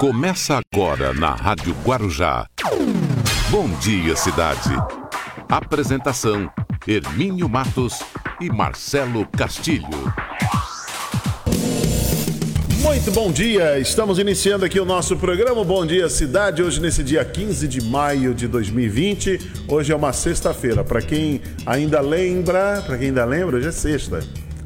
[0.00, 2.46] Começa agora na Rádio Guarujá.
[3.50, 4.70] Bom dia, cidade.
[5.46, 6.50] Apresentação:
[6.88, 8.00] Hermínio Matos
[8.40, 10.10] e Marcelo Castilho.
[12.82, 17.22] Muito bom dia, estamos iniciando aqui o nosso programa Bom Dia Cidade, hoje nesse dia
[17.22, 19.66] 15 de maio de 2020.
[19.68, 24.20] Hoje é uma sexta-feira, para quem ainda lembra, para quem ainda lembra, hoje é sexta.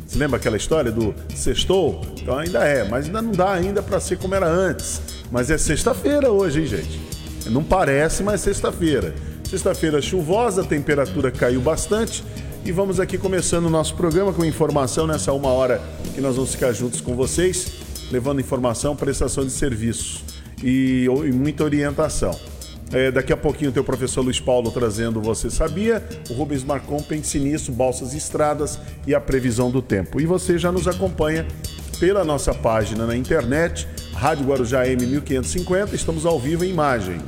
[0.07, 2.03] Você lembra aquela história do sextou?
[2.23, 5.14] Então ainda é, mas ainda não dá ainda para ser como era antes.
[5.35, 7.01] Mas é sexta-feira hoje, hein, gente?
[7.51, 9.13] Não parece, mas sexta-feira.
[9.43, 12.23] Sexta-feira chuvosa, a temperatura caiu bastante
[12.65, 15.83] e vamos aqui começando o nosso programa com informação nessa uma hora
[16.15, 17.67] que nós vamos ficar juntos com vocês,
[18.13, 20.23] levando informação, prestação de serviços
[20.63, 22.39] e, e muita orientação.
[22.93, 27.03] É, daqui a pouquinho tem o professor Luiz Paulo trazendo Você Sabia, o Rubens Marcon
[27.03, 30.21] pense nisso, balsas e estradas e a previsão do tempo.
[30.21, 31.45] E você já nos acompanha
[31.99, 33.89] pela nossa página na internet,
[34.25, 37.21] Rádio Guarujá M1550, estamos ao vivo em imagem.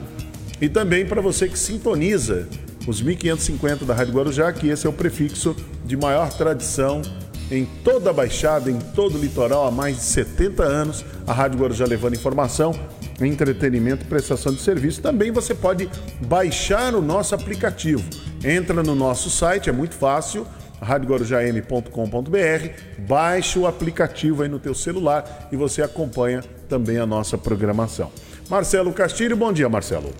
[0.59, 2.49] E também para você que sintoniza
[2.89, 7.03] os 1550 da Rádio Guarujá, que esse é o prefixo de maior tradição
[7.51, 11.61] em toda a Baixada, em todo o litoral, há mais de 70 anos, a Rádio
[11.61, 12.73] Guarujá levando informação
[13.21, 15.03] entretenimento e prestação de serviço.
[15.03, 15.91] Também você pode
[16.27, 18.09] baixar o nosso aplicativo.
[18.43, 20.47] Entra no nosso site, é muito fácil,
[20.81, 22.69] radioguarujam.com.br,
[23.07, 28.11] baixe o aplicativo aí no teu celular e você acompanha também a nossa programação.
[28.49, 30.13] Marcelo Castilho, bom dia, Marcelo.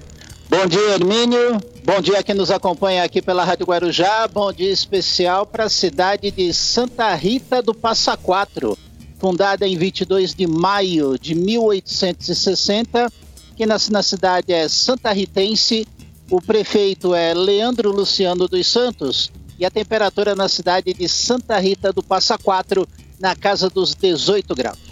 [0.49, 1.61] Bom dia, Hermínio.
[1.85, 4.29] Bom dia quem nos acompanha aqui pela Rádio Guarujá.
[4.29, 8.79] Bom dia especial para a cidade de Santa Rita do Passa Quatro
[9.19, 13.11] fundada em 22 de maio de 1860,
[13.57, 15.87] que nasce na cidade é Santa Ritense.
[16.31, 21.93] O prefeito é Leandro Luciano dos Santos e a temperatura na cidade de Santa Rita
[21.93, 22.87] do Passa Quatro
[23.19, 24.86] na casa dos 18 graus.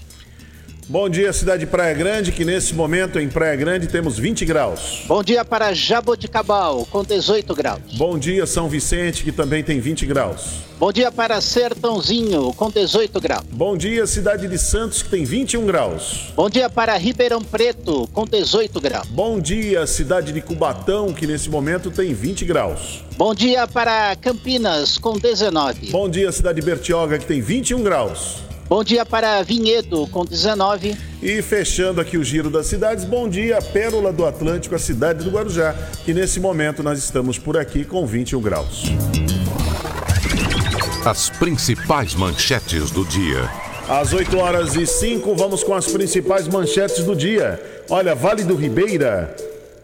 [0.87, 5.05] Bom dia, cidade de Praia Grande, que nesse momento em Praia Grande temos 20 graus.
[5.07, 7.81] Bom dia para Jaboticabal, com 18 graus.
[7.95, 10.63] Bom dia, São Vicente, que também tem 20 graus.
[10.79, 13.45] Bom dia para Sertãozinho, com 18 graus.
[13.51, 16.33] Bom dia, cidade de Santos, que tem 21 graus.
[16.37, 19.09] Bom dia para Ribeirão Preto, com 18 graus.
[19.09, 23.03] Bom dia, cidade de Cubatão, que nesse momento tem 20 graus.
[23.17, 25.91] Bom dia para Campinas, com 19.
[25.91, 28.44] Bom dia, cidade de Bertioga, que tem 21 graus.
[28.67, 30.97] Bom dia para Vinhedo, com 19.
[31.23, 35.31] E fechando aqui o giro das cidades, bom dia, Pérola do Atlântico, a cidade do
[35.31, 38.85] Guarujá, que nesse momento nós estamos por aqui com 21 graus.
[41.05, 43.51] As principais manchetes do dia.
[43.87, 47.63] Às 8 horas e 5, vamos com as principais manchetes do dia.
[47.91, 49.37] Olha, Vale do Ribeira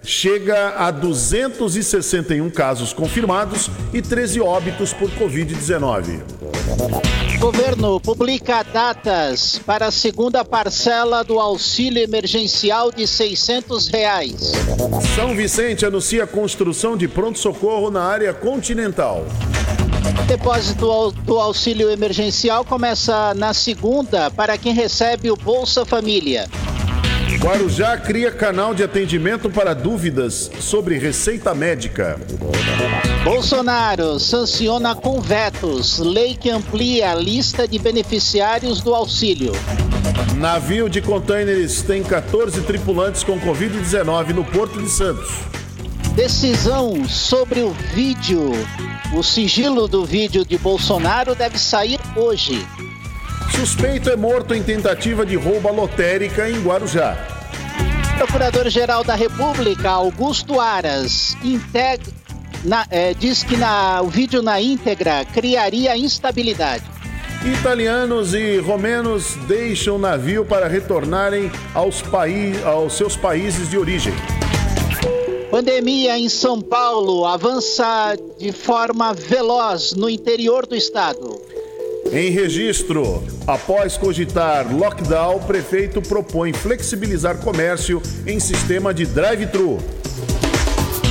[0.03, 6.23] chega a 261 casos confirmados e 13 óbitos por Covid-19.
[7.39, 14.53] Governo publica datas para a segunda parcela do auxílio emergencial de 600 reais.
[15.15, 19.25] São Vicente anuncia a construção de pronto-socorro na área continental.
[20.27, 26.47] Depósito do auxílio emergencial começa na segunda para quem recebe o Bolsa Família.
[27.41, 32.21] Guarujá cria canal de atendimento para dúvidas sobre receita médica.
[33.25, 39.53] Bolsonaro sanciona com vetos lei que amplia a lista de beneficiários do auxílio.
[40.37, 45.31] Navio de contêineres tem 14 tripulantes com Covid-19 no Porto de Santos.
[46.15, 48.53] Decisão sobre o vídeo.
[49.17, 52.67] O sigilo do vídeo de Bolsonaro deve sair hoje.
[53.55, 57.17] Suspeito é morto em tentativa de roubo lotérica em Guarujá.
[58.17, 62.01] Procurador-Geral da República, Augusto Aras, integ...
[62.65, 66.85] na, é, diz que na, o vídeo na íntegra criaria instabilidade.
[67.45, 74.13] Italianos e romenos deixam o navio para retornarem aos, paí aos seus países de origem.
[75.51, 81.41] Pandemia em São Paulo avança de forma veloz no interior do estado.
[82.13, 89.79] Em registro, após cogitar lockdown, o prefeito propõe flexibilizar comércio em sistema de drive-thru.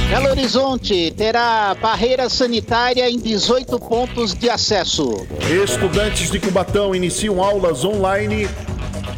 [0.09, 5.25] Belo Horizonte terá barreira sanitária em 18 pontos de acesso.
[5.63, 8.49] Estudantes de Cubatão iniciam aulas online,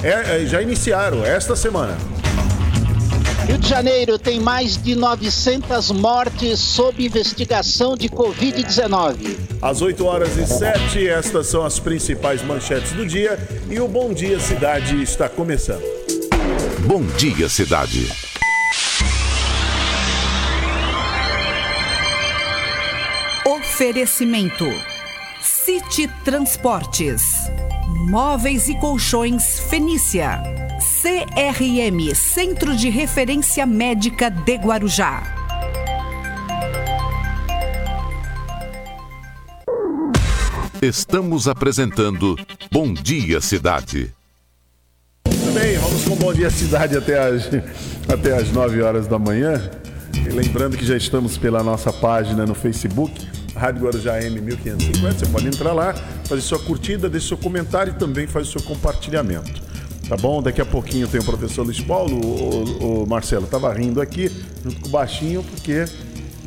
[0.03, 1.97] é, já iniciaram esta semana.
[3.51, 9.37] Rio de Janeiro tem mais de 900 mortes sob investigação de Covid-19.
[9.61, 13.37] Às 8 horas e 7, estas são as principais manchetes do dia
[13.69, 15.83] e o Bom Dia Cidade está começando.
[16.85, 18.07] Bom Dia Cidade.
[23.45, 24.65] Oferecimento:
[25.41, 27.21] City Transportes,
[28.07, 30.41] Móveis e Colchões Fenícia.
[31.01, 35.23] CRM Centro de Referência Médica de Guarujá.
[40.79, 42.37] Estamos apresentando
[42.71, 44.13] Bom Dia Cidade.
[45.27, 47.49] Muito bem, vamos com Bom Dia Cidade até as,
[48.07, 49.71] até as 9 horas da manhã.
[50.13, 55.13] E lembrando que já estamos pela nossa página no Facebook, Rádio Guarujá M1550.
[55.13, 55.95] Você pode entrar lá,
[56.25, 59.70] fazer sua curtida, deixe seu comentário e também fazer seu compartilhamento.
[60.11, 60.43] Tá bom?
[60.43, 64.29] Daqui a pouquinho tem o professor Luiz Paulo, o, o Marcelo estava rindo aqui,
[64.61, 65.85] junto com o Baixinho, porque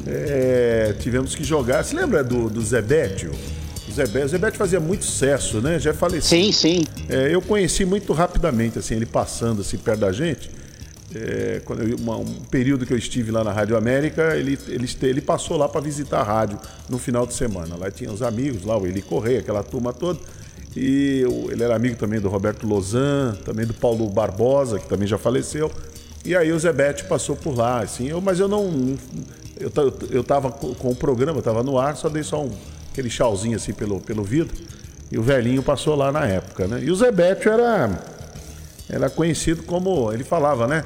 [0.06, 1.82] é, tivemos que jogar.
[1.82, 3.32] Se lembra do, do Zebétio?
[3.88, 5.78] O Zebétio, o Zebétio fazia muito sucesso, né?
[5.78, 6.84] Já falei Sim, sim.
[7.08, 10.50] É, eu conheci muito rapidamente, assim, ele passando assim perto da gente.
[11.14, 14.90] É, quando eu, uma, um período que eu estive lá na Rádio América, ele, ele,
[15.00, 17.76] ele passou lá para visitar a rádio no final de semana.
[17.76, 20.20] Lá tinha os amigos, lá o Eli Correia, aquela turma toda.
[20.76, 25.16] E ele era amigo também do Roberto Lozan, também do Paulo Barbosa, que também já
[25.16, 25.70] faleceu.
[26.24, 28.96] E aí o Zebete passou por lá, assim, eu, mas eu não.
[29.58, 29.70] Eu,
[30.10, 32.50] eu tava com o programa, estava no ar, só dei só um,
[32.90, 34.56] aquele chauzinho assim pelo, pelo vidro.
[35.12, 36.82] E o velhinho passou lá na época, né?
[36.82, 38.02] E o Zebete era,
[38.88, 40.12] era conhecido como.
[40.12, 40.82] Ele falava, né?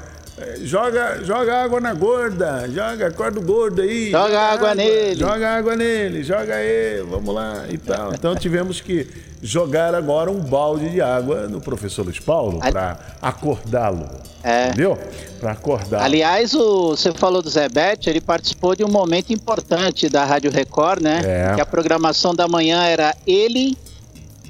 [0.61, 4.11] Joga, joga água na gorda, joga, acorda o gordo aí.
[4.11, 5.19] Joga, joga água, água, nele.
[5.19, 8.13] Joga água nele, joga aí, vamos lá e tal.
[8.13, 9.07] Então tivemos que
[9.41, 14.09] jogar agora um balde de água no professor Luiz Paulo para acordá-lo.
[14.43, 14.67] É.
[14.67, 14.97] Entendeu?
[15.39, 16.01] Para acordar.
[16.01, 20.51] Aliás, o, você falou do Zé Bete, ele participou de um momento importante da Rádio
[20.51, 21.21] Record, né?
[21.23, 21.55] É.
[21.55, 23.77] Que a programação da manhã era ele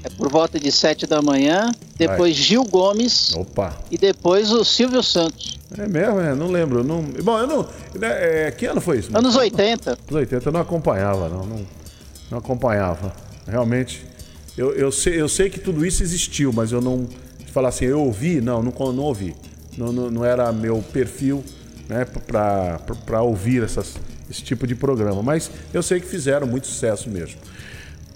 [0.02, 2.44] é por volta de sete da manhã, depois Vai.
[2.44, 3.76] Gil Gomes Opa.
[3.90, 5.58] e depois o Silvio Santos.
[5.76, 6.82] É mesmo, é, não lembro.
[6.82, 7.02] Não...
[7.02, 7.68] Bom, eu não.
[7.94, 9.16] Né, é, que ano foi isso?
[9.16, 9.90] Anos 80.
[9.90, 11.66] Anos 80 eu não acompanhava, não, não,
[12.30, 13.14] não acompanhava.
[13.46, 14.04] Realmente,
[14.56, 17.08] eu, eu, sei, eu sei que tudo isso existiu, mas eu não.
[17.52, 19.34] Falar assim, eu ouvi, não, não, não ouvi.
[19.76, 21.42] Não, não, não era meu perfil
[21.88, 22.06] né,
[23.04, 23.96] para ouvir essas,
[24.30, 25.22] esse tipo de programa.
[25.22, 27.38] Mas eu sei que fizeram muito sucesso mesmo.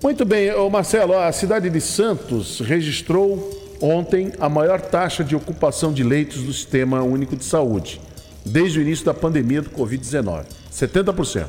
[0.03, 3.51] Muito bem, Marcelo, a cidade de Santos registrou
[3.81, 8.01] ontem a maior taxa de ocupação de leitos do Sistema Único de Saúde,
[8.45, 11.47] desde o início da pandemia do Covid-19, 70%.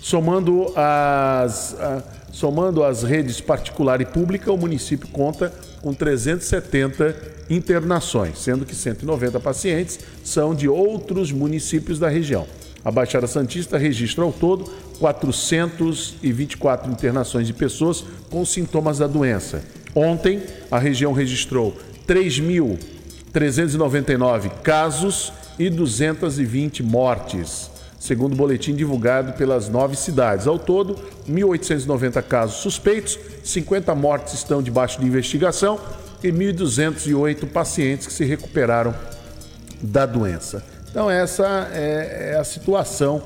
[0.00, 7.16] Somando as, a, somando as redes particular e pública, o município conta com 370
[7.50, 12.46] internações, sendo que 190 pacientes são de outros municípios da região.
[12.84, 19.62] A Baixada Santista registra ao todo 424 internações de pessoas com sintomas da doença.
[19.94, 21.74] Ontem, a região registrou
[22.06, 30.46] 3.399 casos e 220 mortes, segundo o boletim divulgado pelas nove cidades.
[30.46, 30.96] Ao todo,
[31.28, 35.80] 1.890 casos suspeitos, 50 mortes estão debaixo de investigação
[36.22, 38.94] e 1.208 pacientes que se recuperaram
[39.80, 40.62] da doença.
[40.90, 43.22] Então, essa é, é a situação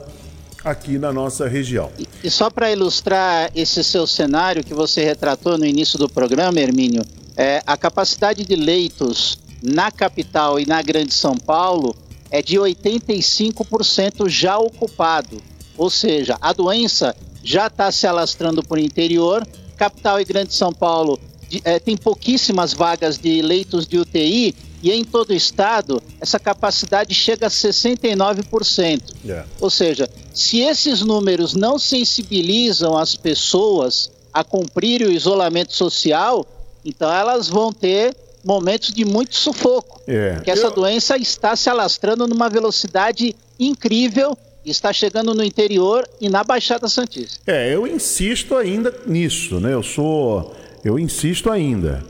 [0.65, 1.91] aqui na nossa região.
[2.23, 7.05] E, só para ilustrar esse seu cenário que você retratou no início do programa, Hermínio,
[7.37, 11.95] é, a capacidade de leitos na capital e na Grande São Paulo
[12.31, 15.43] é de 85% já ocupado.
[15.77, 19.47] Ou seja, a doença já está se alastrando por interior.
[19.77, 21.19] Capital e Grande São Paulo
[21.65, 27.15] é, tem pouquíssimas vagas de leitos de UTI e em todo o estado essa capacidade
[27.15, 29.03] chega a 69%.
[29.25, 29.47] Yeah.
[29.61, 36.47] Ou seja, se esses números não sensibilizam as pessoas a cumprir o isolamento social,
[36.85, 40.01] então elas vão ter momentos de muito sufoco.
[40.09, 40.37] Yeah.
[40.37, 40.71] Porque essa Eu...
[40.73, 47.41] doença está se alastrando numa velocidade incrível está chegando no interior e na Baixada Santista.
[47.47, 49.73] É, eu insisto ainda nisso, né?
[49.75, 52.05] Eu sou, eu insisto ainda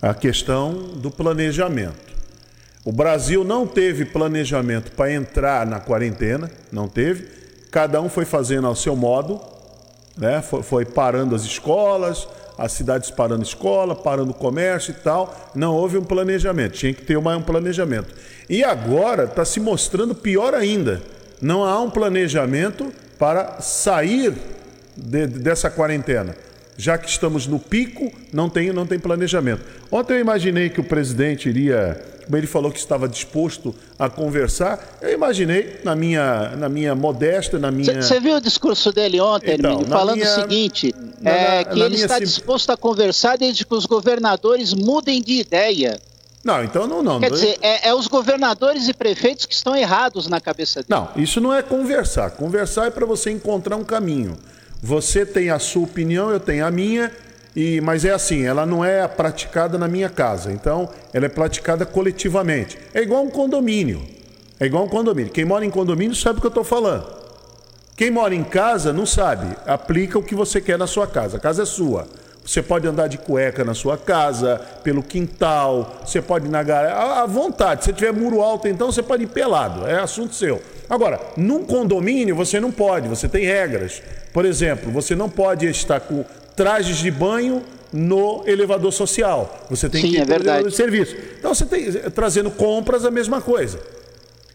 [0.00, 2.12] a questão do planejamento.
[2.84, 7.28] O Brasil não teve planejamento para entrar na quarentena, não teve.
[7.72, 9.40] Cada um foi fazendo ao seu modo,
[10.14, 10.42] né?
[10.42, 15.34] foi, foi parando as escolas, as cidades parando escola, parando comércio e tal.
[15.54, 18.14] Não houve um planejamento, tinha que ter um planejamento.
[18.46, 21.00] E agora está se mostrando pior ainda.
[21.40, 24.34] Não há um planejamento para sair
[24.94, 26.36] de, dessa quarentena.
[26.76, 29.62] Já que estamos no pico, não tem, não tem planejamento.
[29.90, 34.98] Ontem eu imaginei que o presidente iria como ele falou que estava disposto a conversar,
[35.02, 38.00] eu imaginei, na minha, na minha modesta, na minha.
[38.00, 40.30] Você viu o discurso dele ontem, então, Hermínio, falando minha...
[40.30, 42.24] o seguinte: na, é, que ele está sim...
[42.24, 46.00] disposto a conversar desde que os governadores mudem de ideia.
[46.44, 47.20] Não, então não, não.
[47.20, 50.88] Quer dizer, é, é, os governadores e prefeitos que estão errados na cabeça dele.
[50.88, 52.30] Não, isso não é conversar.
[52.32, 54.36] Conversar é para você encontrar um caminho.
[54.82, 57.12] Você tem a sua opinião, eu tenho a minha,
[57.54, 61.84] E, mas é assim, ela não é praticada na minha casa, então ela é praticada
[61.84, 62.78] coletivamente.
[62.94, 64.02] É igual um condomínio.
[64.58, 65.30] É igual um condomínio.
[65.30, 67.04] Quem mora em condomínio sabe o que eu estou falando.
[67.94, 69.54] Quem mora em casa não sabe.
[69.66, 71.36] Aplica o que você quer na sua casa.
[71.36, 72.08] A casa é sua.
[72.44, 76.96] Você pode andar de cueca na sua casa, pelo quintal, você pode ir na garagem,
[76.96, 77.84] à vontade.
[77.84, 80.60] Se tiver muro alto, então você pode ir pelado, é assunto seu.
[80.90, 84.02] Agora, num condomínio você não pode, você tem regras.
[84.32, 86.24] Por exemplo, você não pode estar com
[86.56, 89.66] trajes de banho no elevador social.
[89.70, 90.68] Você tem Sim, que ir é verdade.
[90.68, 91.14] de serviço.
[91.38, 93.78] Então você tem trazendo compras a mesma coisa.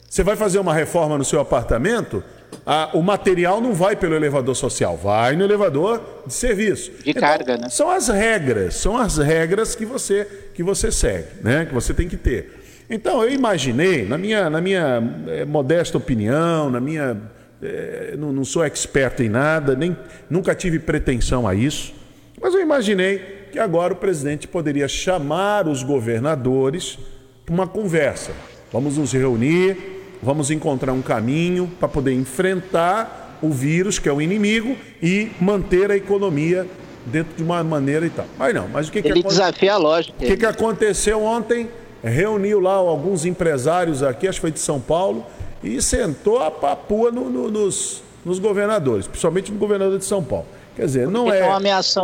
[0.09, 2.23] Você vai fazer uma reforma no seu apartamento,
[2.65, 6.91] a- o material não vai pelo elevador social, vai no elevador de serviço.
[7.03, 7.69] De carga, né?
[7.69, 11.65] São as regras, são as regras que você que você segue, né?
[11.65, 12.85] Que você tem que ter.
[12.89, 17.17] Então eu imaginei, na minha, na minha eh, modesta opinião, na minha
[17.61, 19.95] eh, não, não sou expert em nada, nem
[20.29, 21.93] nunca tive pretensão a isso,
[22.41, 23.19] mas eu imaginei
[23.51, 26.97] que agora o presidente poderia chamar os governadores
[27.45, 28.31] para uma conversa.
[28.71, 34.21] Vamos nos reunir, vamos encontrar um caminho para poder enfrentar o vírus, que é o
[34.21, 36.65] inimigo, e manter a economia
[37.05, 38.25] dentro de uma maneira e tal.
[38.37, 39.39] Mas não, mas o que, que Ele aconteceu?
[39.45, 40.13] desafia a lógica.
[40.23, 41.69] O que, que aconteceu ontem?
[42.03, 45.25] Reuniu lá alguns empresários aqui, acho que foi de São Paulo,
[45.63, 50.45] e sentou a papua no- no- nos, nos governadores, principalmente no governador de São Paulo.
[50.75, 51.41] Quer dizer, não Porque é.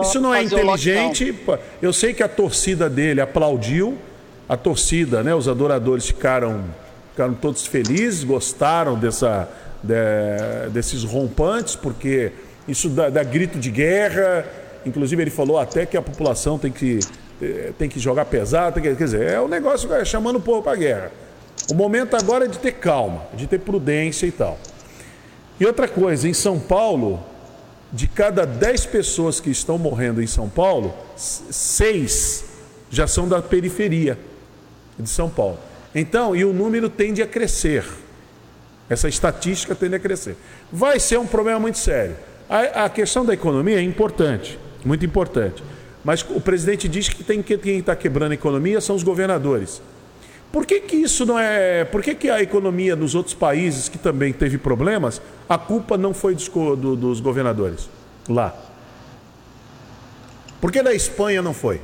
[0.02, 1.36] Isso não é inteligente.
[1.82, 3.96] Eu sei que a torcida dele aplaudiu,
[4.50, 5.34] a torcida, né?
[5.36, 6.64] Os adoradores ficaram,
[7.14, 9.48] ficaram todos felizes, gostaram dessa,
[9.84, 12.32] de- desses rompantes, porque
[12.68, 14.46] isso dá, dá grito de guerra.
[14.86, 17.00] Inclusive ele falou até que a população tem que,
[17.42, 20.64] eh, tem que jogar pesado, que- quer dizer, é o negócio é, chamando o povo
[20.64, 21.12] para a guerra.
[21.70, 24.58] O momento agora é de ter calma, de ter prudência e tal.
[25.60, 27.24] E outra coisa, em São Paulo,
[27.92, 32.44] de cada 10 pessoas que estão morrendo em São Paulo, seis
[32.90, 34.18] já são da periferia
[34.98, 35.60] de São Paulo.
[35.96, 37.86] Então, e o número tende a crescer.
[38.90, 40.36] Essa estatística tende a crescer.
[40.72, 42.16] Vai ser um problema muito sério.
[42.50, 45.64] A, a questão da economia é importante, muito importante.
[46.04, 49.82] Mas o presidente diz que tem que quem está quebrando a economia são os governadores.
[50.52, 51.84] Por que, que isso não é.
[51.86, 56.14] Por que, que a economia nos outros países que também teve problemas, a culpa não
[56.14, 57.90] foi dos, do- dos governadores
[58.30, 58.54] lá?
[60.62, 61.82] Por que na Espanha não foi?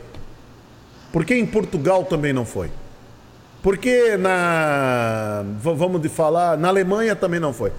[1.11, 2.69] Por que em Portugal também não foi?
[3.61, 5.43] Por que na.
[5.61, 7.71] Vamos de falar, na Alemanha também não foi?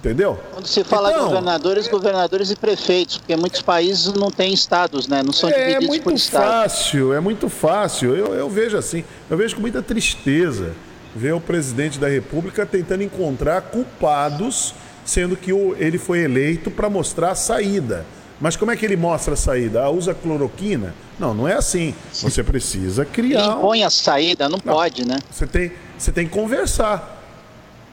[0.00, 0.38] Entendeu?
[0.52, 5.22] Quando se fala Então, governadores, governadores e prefeitos, porque muitos países não têm estados, né?
[5.24, 6.44] Não são É divididos por muito estado.
[6.44, 8.14] fácil, é muito fácil.
[8.14, 10.72] Eu, eu vejo assim, eu vejo com muita tristeza
[11.16, 14.72] ver o presidente da República tentando encontrar culpados,
[15.04, 18.06] sendo que o- ele foi eleito para mostrar a saída.
[18.40, 19.82] Mas como é que ele mostra a saída?
[19.82, 20.94] Ah, usa cloroquina?
[21.18, 21.94] Não, não é assim.
[22.12, 23.56] Você precisa criar.
[23.56, 25.18] impõe a saída, não, pode, né?
[25.30, 27.16] Você tem, você tem que conversar.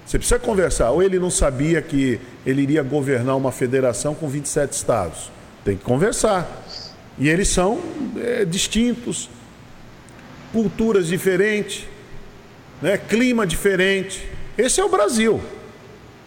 [0.06, 0.92] Você precisa conversar.
[0.92, 5.32] Ou ele não sabia que ele iria governar uma federação com 27 estados.
[5.64, 6.48] Tem que conversar.
[7.18, 7.80] E eles são
[8.18, 9.30] é, distintos,
[10.54, 11.86] culturas diferentes,
[12.82, 12.98] né?
[12.98, 14.30] clima diferente.
[14.56, 15.42] Esse é o Brasil.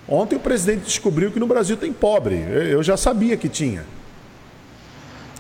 [0.09, 2.35] Ontem o presidente descobriu que no Brasil tem pobre.
[2.35, 3.85] Eu já sabia que tinha.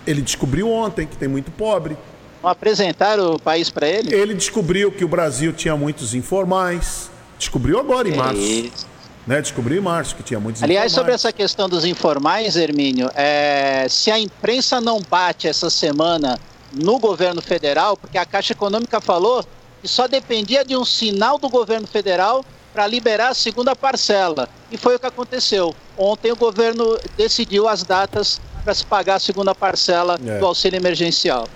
[0.08, 1.94] Ele descobriu ontem que tem muito pobre.
[2.42, 4.14] Não apresentaram o país para ele?
[4.14, 7.10] Ele descobriu que o Brasil tinha muitos informais.
[7.38, 8.40] Descobriu agora em março.
[8.40, 8.86] Isso.
[9.26, 9.42] Né?
[9.42, 11.24] Descobriu em março que tinha muitos Aliás, sobre informais.
[11.26, 16.40] essa questão dos informais, Hermínio, é, se a imprensa não bate essa semana
[16.72, 19.44] no governo federal, porque a Caixa Econômica falou
[19.82, 24.48] que só dependia de um sinal do governo federal para liberar a segunda parcela.
[24.70, 25.74] E foi o que aconteceu.
[25.98, 30.38] Ontem o governo decidiu as datas para se pagar a segunda parcela É.
[30.38, 31.46] do auxílio emergencial.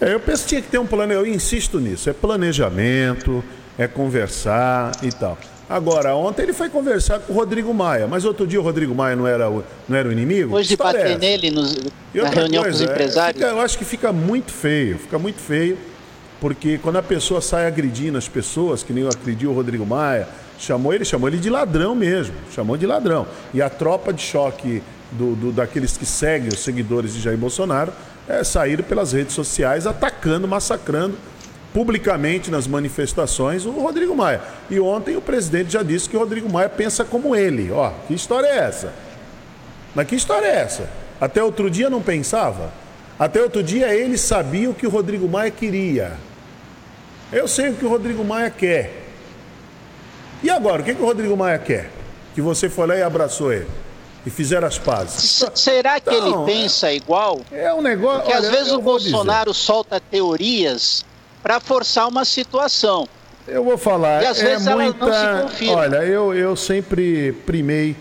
[0.00, 3.42] É, eu penso que tinha que ter um plano, eu insisto nisso, é planejamento,
[3.78, 5.38] é conversar e tal.
[5.68, 9.16] Agora, ontem ele foi conversar com o Rodrigo Maia, mas outro dia o Rodrigo Maia
[9.16, 10.48] não era o, não era o inimigo?
[10.48, 11.76] Depois de é bater nele nos-
[12.12, 13.40] na reunião com os coisa, é, empresários.
[13.42, 15.78] fica- eu acho que fica muito feio, fica muito feio,
[16.40, 20.28] porque quando a pessoa sai agredindo as pessoas, que nem agrediu o Rodrigo Maia,
[20.58, 23.26] chamou ele, chamou ele de ladrão mesmo, chamou de ladrão.
[23.54, 27.92] E a tropa de choque do, do- daqueles que seguem os seguidores de Jair Bolsonaro
[28.28, 31.16] é, saíram pelas redes sociais atacando, massacrando
[31.74, 34.40] publicamente nas manifestações o Rodrigo Maia.
[34.70, 37.70] E ontem o presidente já disse que o Rodrigo Maia pensa como ele.
[37.72, 38.92] Ó, que história é essa?
[39.94, 40.88] Mas que história é essa?
[41.20, 42.70] Até outro dia não pensava?
[43.18, 46.12] Até outro dia ele sabia o que o Rodrigo Maia queria.
[47.32, 49.02] Eu sei o que o Rodrigo Maia quer.
[50.42, 51.88] E agora, o que, que o Rodrigo Maia quer?
[52.34, 53.68] Que você foi lá e abraçou ele.
[54.24, 55.44] E fizeram as pazes.
[55.54, 57.40] será que então, ele pensa igual?
[57.50, 58.20] É um negócio.
[58.20, 59.64] Porque olha, às vezes o Bolsonaro dizer.
[59.64, 61.04] solta teorias
[61.42, 63.08] para forçar uma situação.
[63.46, 64.22] Eu vou falar.
[64.22, 65.04] E às é vezes muita...
[65.04, 65.76] ela não se confirma.
[65.76, 67.96] Olha, eu, eu sempre primei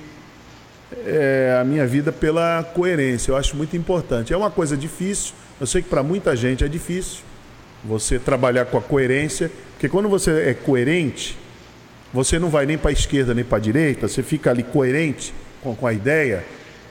[1.06, 3.32] é, a minha vida pela coerência.
[3.32, 4.32] Eu acho muito importante.
[4.32, 5.34] É uma coisa difícil.
[5.60, 7.20] Eu sei que para muita gente é difícil
[7.84, 11.36] você trabalhar com a coerência, porque quando você é coerente,
[12.14, 15.34] você não vai nem para a esquerda nem para a direita, você fica ali coerente
[15.62, 16.44] com, com a ideia,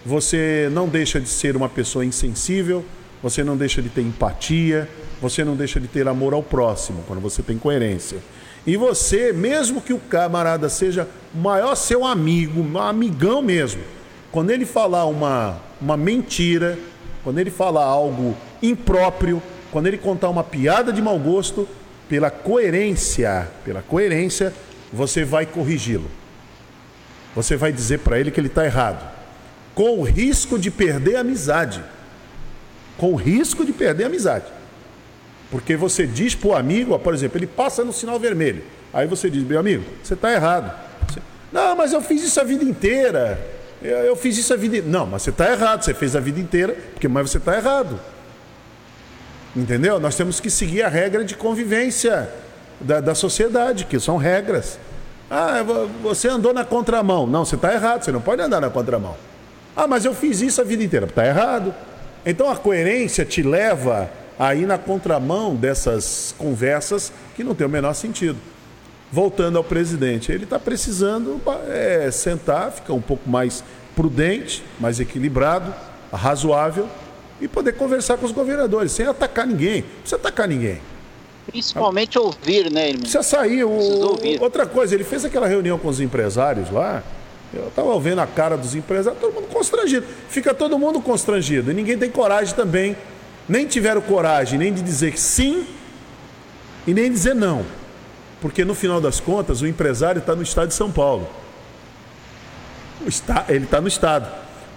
[0.05, 2.85] você não deixa de ser uma pessoa insensível,
[3.23, 4.89] você não deixa de ter empatia,
[5.21, 8.19] você não deixa de ter amor ao próximo, quando você tem coerência.
[8.67, 13.83] E você, mesmo que o camarada seja o maior seu amigo, um amigão mesmo,
[14.33, 16.79] quando ele falar uma, uma mentira,
[17.23, 21.69] quando ele falar algo impróprio, quando ele contar uma piada de mau gosto,
[22.09, 24.53] pela coerência, pela coerência,
[24.93, 26.11] você vai corrigi-lo.
[27.35, 29.09] Você vai dizer para ele que ele está errado,
[29.75, 31.83] com o risco de perder a amizade.
[32.97, 34.47] Com o risco de perder a amizade.
[35.51, 38.63] Porque você diz para o amigo, por exemplo, ele passa no sinal vermelho.
[38.93, 40.73] Aí você diz, meu amigo, você está errado.
[41.09, 41.21] Você,
[41.51, 43.41] Não, mas eu fiz isso a vida inteira.
[43.83, 44.99] Eu, eu fiz isso a vida inteira.
[44.99, 45.85] Não, mas você está errado.
[45.85, 47.99] Você fez a vida inteira, porque mas você está errado.
[49.57, 49.99] Entendeu?
[49.99, 52.29] Nós temos que seguir a regra de convivência
[52.81, 54.79] da, da sociedade, que são regras.
[55.31, 55.63] Ah,
[56.03, 57.27] você andou na contramão.
[57.27, 59.17] Não, você está errado, você não pode andar na contramão.
[59.77, 61.07] Ah, mas eu fiz isso a vida inteira.
[61.07, 61.73] Está errado.
[62.27, 67.71] Então a coerência te leva a ir na contramão dessas conversas que não tem o
[67.71, 68.39] menor sentido.
[69.13, 73.63] Voltando ao presidente, ele está precisando é, sentar, ficar um pouco mais
[73.95, 75.75] prudente, mais equilibrado,
[76.13, 76.89] razoável
[77.41, 79.83] e poder conversar com os governadores, sem atacar ninguém.
[79.83, 80.81] Não precisa atacar ninguém.
[81.47, 83.01] Principalmente ouvir, né, irmão?
[83.03, 83.65] Precisa sair.
[83.65, 83.71] O...
[84.41, 87.03] Outra coisa, ele fez aquela reunião com os empresários lá.
[87.53, 90.07] Eu estava vendo a cara dos empresários, todo mundo constrangido.
[90.29, 91.71] Fica todo mundo constrangido.
[91.71, 92.97] E ninguém tem coragem também.
[93.49, 95.67] Nem tiveram coragem nem de dizer sim
[96.87, 97.65] e nem dizer não.
[98.41, 101.29] Porque no final das contas, o empresário está no estado de São Paulo.
[103.49, 104.31] Ele está no estado.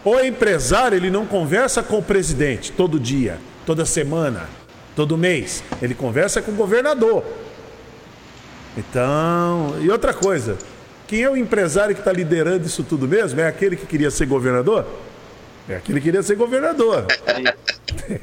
[0.04, 4.50] O empresário, ele não conversa com o presidente todo dia, toda semana,
[4.96, 5.64] todo mês.
[5.82, 7.24] Ele conversa com o governador.
[8.78, 10.58] Então, e outra coisa,
[11.08, 13.40] quem é o empresário que está liderando isso tudo mesmo?
[13.40, 14.86] É aquele que queria ser governador?
[15.70, 17.06] É aquele que queria ser governador.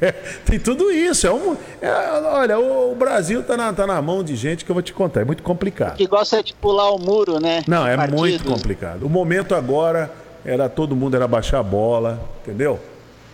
[0.01, 0.13] É,
[0.45, 1.27] tem tudo isso.
[1.27, 1.91] É um, é,
[2.25, 4.93] olha, o, o Brasil está na, tá na mão de gente que eu vou te
[4.93, 5.23] contar.
[5.23, 5.97] É muito complicado.
[5.97, 7.63] Que gosta de pular o muro, né?
[7.67, 8.19] Não, é Partido.
[8.19, 9.07] muito complicado.
[9.07, 10.11] O momento agora
[10.45, 12.79] era todo mundo era baixar a bola, entendeu?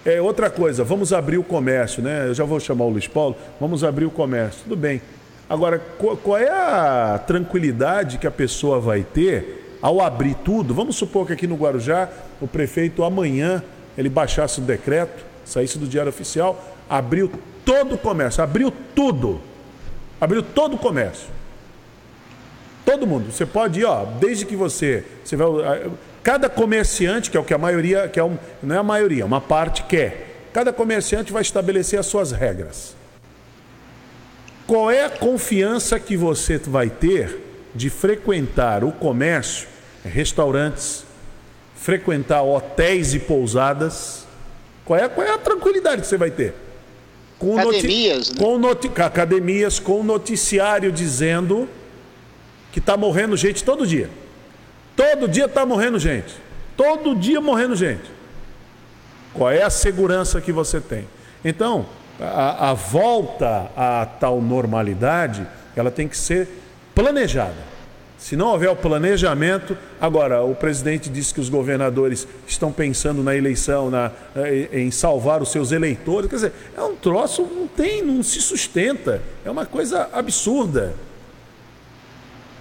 [0.07, 2.29] É outra coisa, vamos abrir o comércio, né?
[2.29, 4.61] Eu já vou chamar o Luiz Paulo, vamos abrir o comércio.
[4.62, 5.03] Tudo bem.
[5.51, 5.81] Agora,
[6.23, 10.73] qual é a tranquilidade que a pessoa vai ter ao abrir tudo?
[10.73, 12.09] Vamos supor que aqui no Guarujá
[12.40, 13.61] o prefeito amanhã
[13.99, 17.29] ele baixasse o decreto, saísse do Diário Oficial, abriu
[17.64, 19.40] todo o comércio, abriu tudo.
[20.21, 21.27] Abriu todo o comércio.
[22.85, 23.33] Todo mundo.
[23.33, 25.05] Você pode ir, ó, desde que você.
[25.25, 25.90] Você vai.
[26.27, 29.25] Cada comerciante, que é o que a maioria, que é um, não é a maioria,
[29.25, 32.97] uma parte quer, cada comerciante vai estabelecer as suas regras.
[34.67, 37.41] Qual é a confiança que você vai ter
[37.73, 39.69] de frequentar o comércio,
[40.05, 41.05] restaurantes,
[41.77, 44.27] frequentar hotéis e pousadas?
[44.85, 46.55] Qual é, qual é a tranquilidade que você vai ter?
[47.39, 48.37] Com academias, né?
[48.37, 48.91] com noti...
[49.01, 51.69] academias com noticiário dizendo
[52.73, 54.11] que está morrendo gente todo dia.
[54.97, 56.35] Todo dia está morrendo gente.
[56.77, 58.11] Todo dia morrendo gente.
[59.35, 61.07] Qual é a segurança que você tem?
[61.45, 61.87] Então,
[62.19, 66.49] a, a volta à tal normalidade, ela tem que ser
[66.95, 67.77] planejada.
[68.19, 73.37] Se não houver o planejamento, agora o presidente disse que os governadores estão pensando na
[73.37, 76.29] eleição, na, eh, em salvar os seus eleitores.
[76.31, 79.21] Quer dizer, é um troço, não tem, não se sustenta.
[79.45, 80.95] É uma coisa absurda.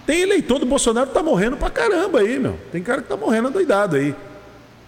[0.06, 2.56] Tem eleitor do Bolsonaro que tá morrendo pra caramba aí, meu.
[2.70, 4.14] Tem cara que tá morrendo doidado aí.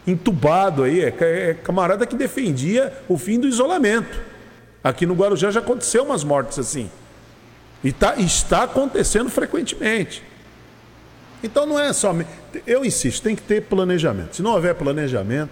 [0.06, 1.00] Entubado aí.
[1.00, 4.16] É, é camarada que defendia o fim do isolamento.
[4.82, 6.88] Aqui no Guarujá já aconteceu umas mortes assim.
[7.82, 10.22] E tá, está acontecendo frequentemente.
[11.42, 12.14] Então não é só.
[12.66, 14.36] Eu insisto, tem que ter planejamento.
[14.36, 15.50] Se não houver planejamento,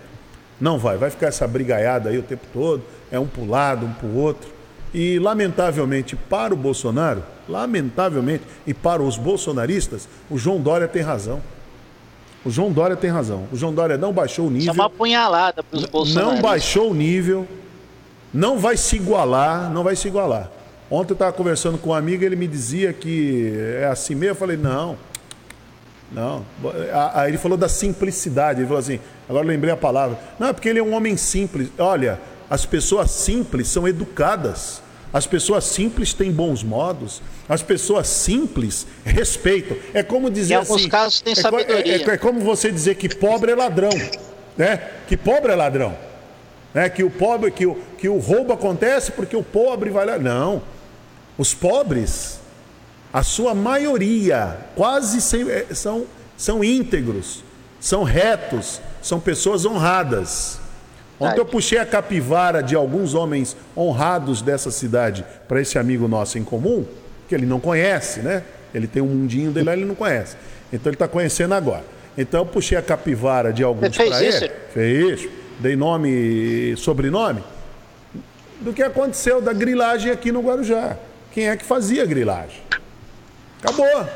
[0.60, 0.96] não vai.
[0.96, 2.82] Vai ficar essa brigaiada aí o tempo todo.
[3.10, 4.55] É um para um para o outro.
[4.98, 11.42] E, lamentavelmente, para o Bolsonaro, lamentavelmente, e para os bolsonaristas, o João Dória tem razão.
[12.42, 13.46] O João Dória tem razão.
[13.52, 14.62] O João Dória não baixou o nível.
[14.62, 16.34] Isso é uma apunhalada para os bolsonaristas.
[16.34, 17.46] Não baixou o nível,
[18.32, 20.50] não vai se igualar, não vai se igualar.
[20.90, 24.30] Ontem eu estava conversando com um amigo, ele me dizia que é assim mesmo.
[24.30, 24.96] Eu falei, não,
[26.10, 26.44] Não.
[27.14, 28.60] Aí ele falou da simplicidade.
[28.60, 30.18] Ele falou assim, agora lembrei a palavra.
[30.38, 31.68] Não, é porque ele é um homem simples.
[31.78, 34.85] Olha, as pessoas simples são educadas.
[35.16, 37.22] As pessoas simples têm bons modos.
[37.48, 39.74] As pessoas simples respeitam.
[39.94, 41.96] É como dizer em alguns assim, casos tem é, sabedoria.
[41.96, 43.88] É, é, é, como você dizer que pobre é ladrão,
[44.58, 44.76] né?
[45.08, 45.96] Que pobre é ladrão,
[46.74, 46.90] né?
[46.90, 50.18] Que o pobre, que o, que o roubo acontece porque o pobre vai lá.
[50.18, 50.62] Não.
[51.38, 52.38] Os pobres,
[53.10, 56.04] a sua maioria, quase sem, é, são
[56.36, 57.42] são íntegros,
[57.80, 60.60] são retos, são pessoas honradas.
[61.18, 66.38] Ontem eu puxei a capivara de alguns homens honrados dessa cidade para esse amigo nosso
[66.38, 66.84] em comum,
[67.28, 68.42] que ele não conhece, né?
[68.74, 70.36] Ele tem um mundinho dele lá, ele não conhece.
[70.72, 71.84] Então ele está conhecendo agora.
[72.18, 74.50] Então eu puxei a capivara de alguns para ele.
[74.72, 75.28] Fez.
[75.58, 77.42] Dei nome e sobrenome.
[78.60, 80.96] Do que aconteceu da grilagem aqui no Guarujá.
[81.32, 82.60] Quem é que fazia grilagem?
[83.62, 84.06] Acabou.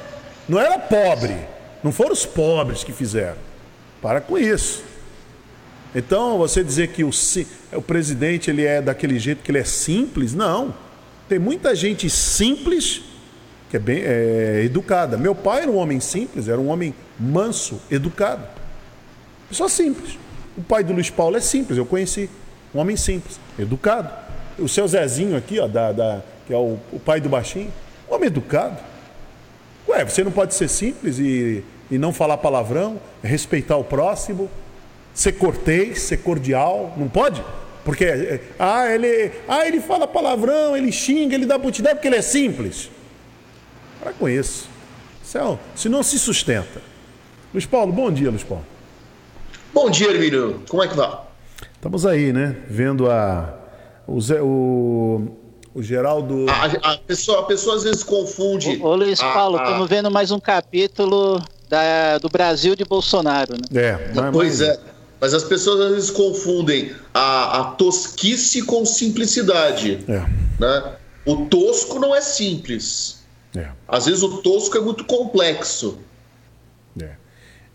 [0.49, 1.37] Não era pobre.
[1.83, 3.37] Não foram os pobres que fizeram.
[4.03, 4.89] Para com isso.
[5.94, 7.11] Então, você dizer que o,
[7.72, 10.74] o presidente ele é daquele jeito que ele é simples, não.
[11.29, 13.03] Tem muita gente simples
[13.70, 15.16] que é bem é, educada.
[15.16, 18.44] Meu pai era um homem simples, era um homem manso, educado.
[19.48, 20.18] Pessoa simples.
[20.57, 22.29] O pai do Luiz Paulo é simples, eu conheci.
[22.74, 24.11] Um homem simples, educado.
[24.59, 27.72] O seu Zezinho aqui, ó, da, da que é o, o pai do baixinho,
[28.09, 28.76] um homem educado.
[29.88, 34.50] Ué, você não pode ser simples e, e não falar palavrão, respeitar o próximo,
[35.20, 37.44] ser cortês, ser cordial, não pode?
[37.85, 42.16] Porque é, ah, ele, ah, ele fala palavrão, ele xinga, ele dá putidão porque ele
[42.16, 42.90] é simples.
[44.00, 44.66] Para com isso.
[45.22, 46.80] Céu, se não se sustenta.
[47.52, 48.64] Luiz Paulo, bom dia, Luiz Paulo.
[49.74, 50.62] Bom dia, Hermínio.
[50.66, 51.18] Como é que vai?
[51.74, 52.56] Estamos aí, né?
[52.66, 53.59] Vendo a.
[54.06, 55.37] O, Zé, o,
[55.74, 56.46] o Geraldo.
[56.48, 58.80] A, a, pessoa, a pessoa às vezes confunde.
[58.83, 63.83] Ô, ô Luiz Paulo, estamos vendo mais um capítulo da, do Brasil de Bolsonaro, né?
[63.83, 64.80] É, mas, pois é.
[65.20, 69.98] Mas as pessoas às vezes confundem a, a tosquice com simplicidade.
[70.09, 70.24] É.
[70.59, 70.92] Né?
[71.26, 73.22] O tosco não é simples.
[73.54, 73.68] É.
[73.87, 75.98] Às vezes o tosco é muito complexo.
[77.00, 77.11] É.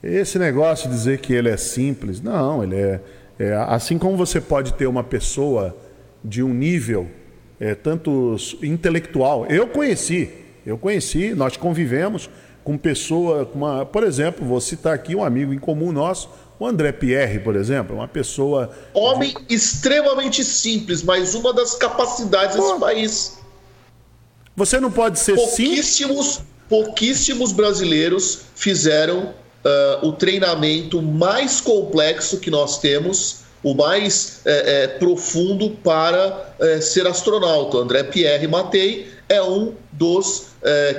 [0.02, 3.02] Esse negócio de dizer que ele é simples, não, ele é,
[3.38, 5.76] é assim como você pode ter uma pessoa
[6.24, 7.10] de um nível
[7.60, 9.46] é, tanto intelectual.
[9.48, 10.30] Eu conheci,
[10.66, 12.30] eu conheci, nós convivemos
[12.66, 16.28] com pessoa, uma, por exemplo, vou citar aqui um amigo em comum nosso,
[16.60, 18.72] o André Pierre, por exemplo, uma pessoa.
[18.92, 22.64] Homem extremamente simples, mas uma das capacidades Pô.
[22.64, 23.38] desse país.
[24.56, 26.56] Você não pode ser pouquíssimos, simples.
[26.68, 34.88] Pouquíssimos brasileiros fizeram uh, o treinamento mais complexo que nós temos, o mais é, é,
[34.88, 37.78] profundo para é, ser astronauta.
[37.78, 40.48] André Pierre Matei é um dos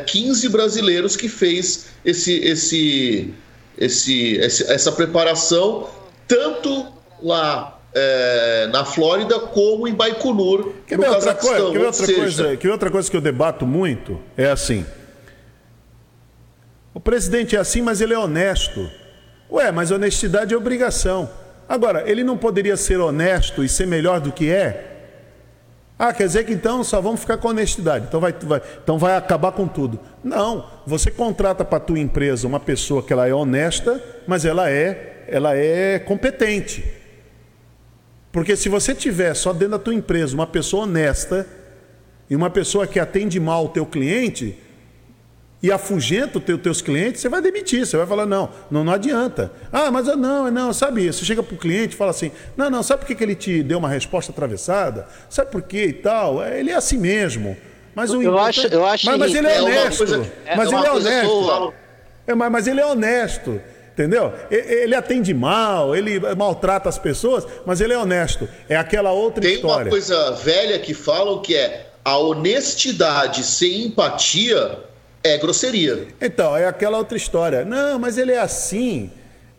[0.07, 3.35] 15 brasileiros que fez esse, esse
[3.79, 5.89] esse, essa preparação,
[6.27, 6.87] tanto
[7.23, 12.19] lá é, na Flórida como em Baikonur, quer no outra Coisa, ver outra seja...
[12.19, 14.21] coisa, ver outra coisa que eu debato muito?
[14.37, 14.85] É assim.
[16.95, 18.91] O presidente é assim, mas ele é honesto.
[19.51, 21.31] Ué, mas honestidade é obrigação.
[21.69, 24.96] Agora, ele não poderia ser honesto e ser melhor do que é?
[25.99, 29.17] Ah, quer dizer que então só vamos ficar com honestidade, então vai, vai, então vai
[29.17, 29.99] acabar com tudo.
[30.23, 34.71] Não, você contrata para a tua empresa uma pessoa que ela é honesta, mas ela
[34.71, 36.85] é, ela é competente.
[38.31, 41.47] Porque se você tiver só dentro da tua empresa uma pessoa honesta
[42.29, 44.59] e uma pessoa que atende mal o teu cliente,
[45.63, 48.93] e afugenta os teu, teus clientes, você vai demitir, você vai falar, não, não, não
[48.93, 49.51] adianta.
[49.73, 52.83] Ah, mas não, não, sabe, você chega para o cliente e fala assim, não, não,
[52.83, 55.07] sabe por que, que ele te deu uma resposta atravessada?
[55.31, 56.43] Sabe por quê e tal?
[56.43, 57.57] É, ele é assim mesmo.
[57.95, 59.99] Mas o eu acho, eu acho mas, mas ele é, é honesto.
[59.99, 61.75] Coisa, é mas ele é honesto.
[62.27, 63.61] É, mas, mas ele é honesto.
[63.95, 64.31] Entendeu?
[64.51, 68.47] Ele atende mal, ele maltrata as pessoas, mas ele é honesto.
[68.69, 69.77] É aquela outra Tem história.
[69.77, 74.79] Tem uma coisa velha que falam que é a honestidade sem empatia
[75.27, 76.09] é grosseria.
[76.21, 77.65] Então, é aquela outra história.
[77.65, 79.11] Não, mas ele é assim,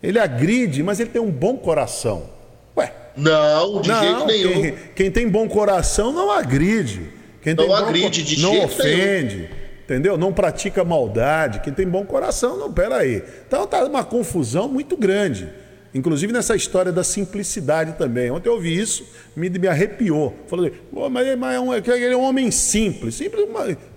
[0.01, 2.29] ele agride, mas ele tem um bom coração.
[2.75, 2.93] Ué.
[3.15, 4.61] Não, de não, jeito nenhum.
[4.61, 7.09] Quem, quem, tem bom coração não agride.
[7.41, 9.35] Quem não agride bom, de não jeito ofende.
[9.35, 9.67] Nenhum.
[9.83, 10.17] Entendeu?
[10.17, 11.61] Não pratica maldade.
[11.61, 13.23] Quem tem bom coração, não, peraí.
[13.47, 15.49] Então tá uma confusão muito grande.
[15.93, 18.29] Inclusive nessa história da simplicidade também.
[18.29, 19.03] Ontem eu ouvi isso,
[19.35, 20.35] me, me arrepiou.
[20.47, 20.73] Falei,
[21.09, 23.15] mas, mas é um, ele é um homem simples.
[23.15, 23.47] Simples,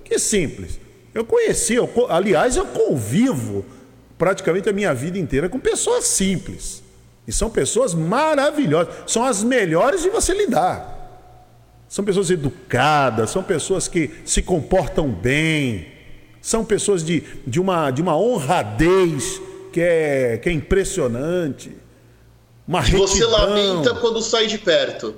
[0.02, 0.79] que simples?
[1.14, 3.64] Eu conheci, eu, aliás, eu convivo
[4.16, 6.82] praticamente a minha vida inteira com pessoas simples.
[7.26, 8.94] E são pessoas maravilhosas.
[9.06, 10.98] São as melhores de você lidar.
[11.88, 15.88] São pessoas educadas, são pessoas que se comportam bem,
[16.40, 19.40] são pessoas de, de, uma, de uma honradez
[19.72, 21.76] que é, que é impressionante.
[22.66, 25.16] Uma você lamenta quando sai de perto.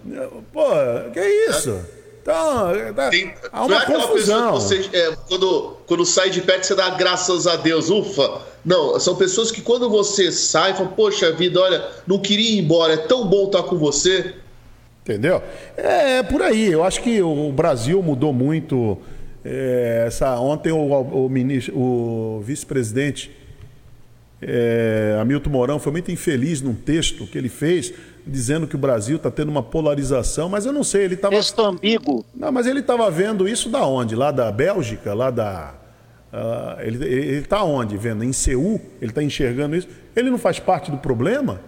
[0.50, 0.64] Pô,
[1.12, 1.78] que é isso?
[2.22, 4.52] Então, tá- Tem- há não uma é confusão.
[4.52, 8.40] você, é, quando, quando sai de perto, você dá graças a Deus, ufa.
[8.64, 12.92] Não, são pessoas que quando você sai, fala, poxa vida, olha, não queria ir embora,
[12.94, 14.34] é tão bom estar com você.
[15.02, 15.42] Entendeu?
[15.76, 16.70] É, é por aí.
[16.70, 18.96] Eu acho que o Brasil mudou muito.
[19.44, 23.32] é, essa, ontem o, o, ministro- o vice-presidente
[24.40, 27.92] é, Hamilton Mourão foi muito infeliz num texto que ele fez,
[28.26, 31.34] dizendo que o Brasil está tendo uma polarização, mas eu não sei, ele estava.
[31.34, 32.24] Texto ambíguo.
[32.34, 34.14] Não, mas ele estava vendo isso da onde?
[34.14, 35.12] Lá da Bélgica?
[35.14, 35.74] Lá da.
[36.32, 37.04] ah, ele
[37.38, 37.96] está onde?
[37.96, 38.22] Vendo?
[38.24, 38.80] Em Seul?
[39.00, 39.88] Ele está enxergando isso?
[40.14, 41.60] Ele não faz parte do problema?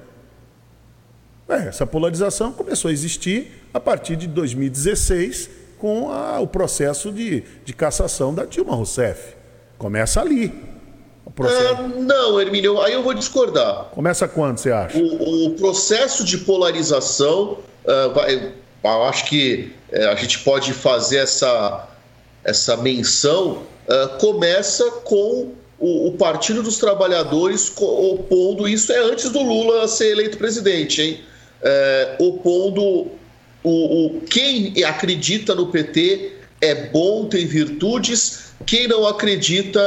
[1.49, 7.43] É, essa polarização começou a existir a partir de 2016 com a- o processo de,
[7.65, 9.35] de cassação da Dilma Rousseff.
[9.77, 10.53] Começa ali.
[11.35, 11.75] Processo.
[11.79, 13.87] Ah, não, Hermínio, aí eu vou discordar.
[13.91, 14.97] Começa quando, você acha?
[14.99, 18.53] O, o processo de polarização, ah, vai-
[18.85, 21.89] eu acho que eh, a gente pode fazer essa,
[22.45, 29.43] essa menção, ah, começa com o, o Partido dos Trabalhadores opondo, isso é antes do
[29.43, 31.21] Lula ser eleito presidente, hein?
[31.63, 33.09] Eh, opondo o,
[33.65, 36.33] o- quem acredita no PT
[36.65, 39.81] é bom, tem virtudes, quem não acredita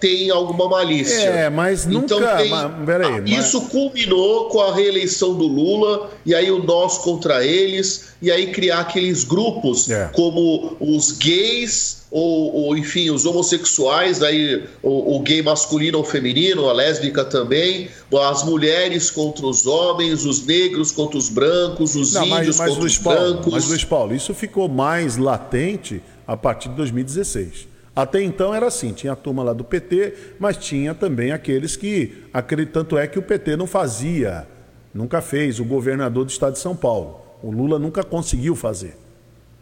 [0.00, 1.20] tem alguma malícia.
[1.28, 6.10] É, mas nunca- Então tem, mas- peraí, mas- isso culminou com a reeleição do Lula
[6.24, 10.08] e aí o nós contra eles e aí criar aqueles grupos É.
[10.12, 16.68] como os gays ou, ou, enfim os homossexuais daí o, o gay masculino ou feminino
[16.68, 17.88] a lésbica também
[18.22, 22.68] as mulheres contra os homens os negros contra os brancos os Não, mas, índios mas,
[22.68, 26.74] contra Luiz os Paulo, brancos mas Luiz Paulo, isso ficou mais latente a partir de
[26.76, 27.68] 2016.
[27.94, 32.24] Até então era assim, tinha a turma lá do PT, mas tinha também aqueles que,
[32.72, 34.46] tanto é que o PT não fazia,
[34.92, 37.20] nunca fez, o governador do estado de São Paulo.
[37.42, 38.96] O Lula nunca conseguiu fazer.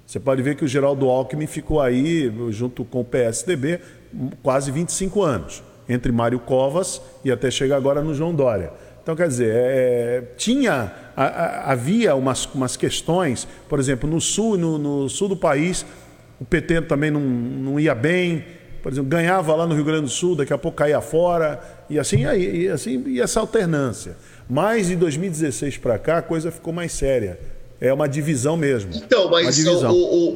[0.06, 3.80] Você pode ver que o Geraldo Alckmin ficou aí, junto com o PSDB,
[4.42, 8.72] quase 25 anos, entre Mário Covas e até chegar agora no João Dória.
[9.02, 14.56] Então, quer dizer, é, tinha, a- a- havia umas, umas questões, por exemplo, no sul,
[14.58, 15.84] no, no sul do país,
[16.44, 18.44] o PT também não, não ia bem,
[18.82, 21.98] por exemplo, ganhava lá no Rio Grande do Sul, daqui a pouco caía fora, e
[21.98, 24.16] assim, e assim e essa alternância.
[24.48, 27.38] Mas de 2016 para cá a coisa ficou mais séria.
[27.80, 28.90] É uma divisão mesmo.
[28.94, 29.56] Então, mas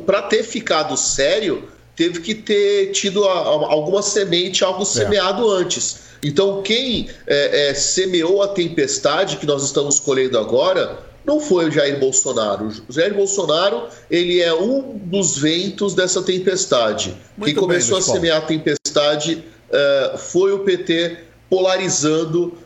[0.07, 6.09] para ter ficado sério, teve que ter tido a- a- alguma semente, algo semeado antes.
[6.23, 11.71] Então, quem é, é, semeou a tempestade que nós estamos colhendo agora não foi o
[11.71, 12.73] Jair Bolsonaro.
[12.89, 17.15] O Jair Bolsonaro ele é um dos ventos dessa tempestade.
[17.37, 18.21] Muito quem bem, começou Luiz a Paulo.
[18.21, 21.19] semear a tempestade é, foi o PT
[21.51, 22.57] polarizando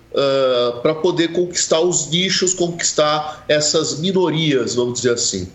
[0.83, 5.51] para poder conquistar os nichos, conquistar essas minorias, vamos dizer assim.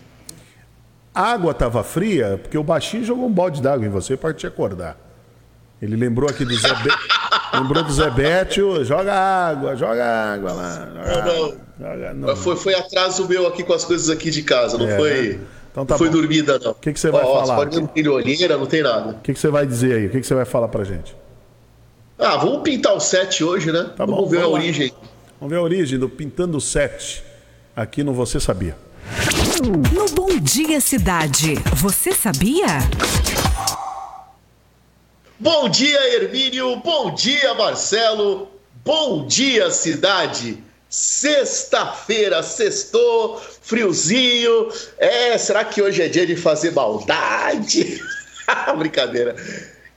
[1.13, 4.47] A água estava fria porque o baixinho jogou um balde d'água em você para te
[4.47, 4.97] acordar.
[5.81, 6.89] Ele lembrou aqui do Zé Be...
[7.53, 10.89] lembrou do Zé Bétio, joga água, joga água lá.
[11.05, 11.57] Joga Não, água,
[12.15, 12.35] não.
[12.35, 15.39] Foi, foi atraso meu aqui com as coisas aqui de casa, não É, foi, né?
[15.71, 16.13] Então tá não foi bom.
[16.17, 16.71] dormida, não.
[16.71, 17.55] O que que você vai falar?
[17.55, 19.11] Pode ver, não tem olheira, não tem nada.
[19.11, 20.05] O que, que você vai dizer aí?
[20.07, 21.15] O que, que você vai falar pra gente?
[22.17, 23.91] Ah, vamos pintar o set hoje, né?
[23.95, 24.63] Tá vamos bom, ver vamos a lá.
[24.63, 24.91] origem.
[25.39, 27.23] Vamos ver a origem do Pintando Sete
[27.75, 28.75] aqui no Você Sabia.
[29.61, 32.65] No Bom Dia Cidade, você sabia?
[35.39, 36.77] Bom dia, Hermínio.
[36.77, 38.49] Bom dia, Marcelo.
[38.83, 40.63] Bom dia, cidade.
[40.89, 44.69] Sexta-feira, sextou, friozinho.
[44.97, 48.01] É, será que hoje é dia de fazer maldade?
[48.77, 49.35] brincadeira.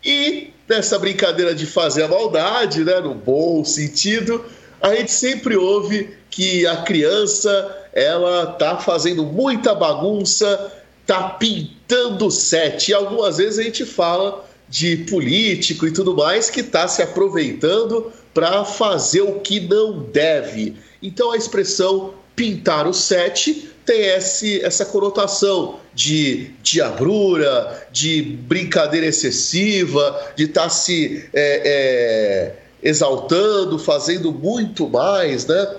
[0.04, 4.44] E nessa brincadeira de fazer a maldade, né, no bom sentido,
[4.80, 10.72] a gente sempre ouve que a criança ela tá fazendo muita bagunça,
[11.06, 12.90] tá pintando o set.
[12.90, 18.12] E algumas vezes a gente fala de político e tudo mais que está se aproveitando
[18.40, 20.74] para fazer o que não deve.
[21.02, 30.32] Então a expressão pintar o set tem esse, essa conotação de diabrura, de brincadeira excessiva,
[30.34, 35.76] de estar se é, é, exaltando, fazendo muito mais, né?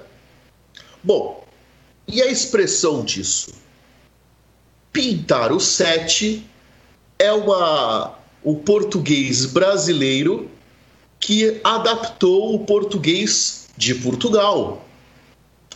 [1.03, 1.43] Bom,
[2.07, 3.53] e a expressão disso?
[4.93, 6.45] Pintar o set
[7.17, 10.50] é uma o português brasileiro
[11.21, 14.83] que adaptou o português de Portugal.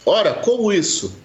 [0.06, 1.16] Ora, como isso?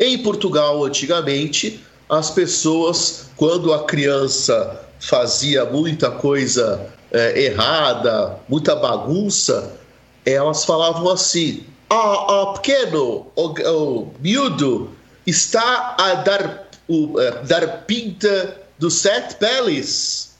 [0.00, 9.76] Em Portugal, antigamente, as pessoas, quando a criança fazia muita coisa eh, errada, muita bagunça,
[10.24, 14.90] elas falavam assim: ah, ah pequeno, o, o miúdo,
[15.26, 20.31] está a dar, o, uh, dar pinta dos sete peles.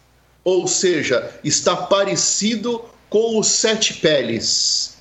[0.45, 4.97] Ou seja, está parecido com os sete peles.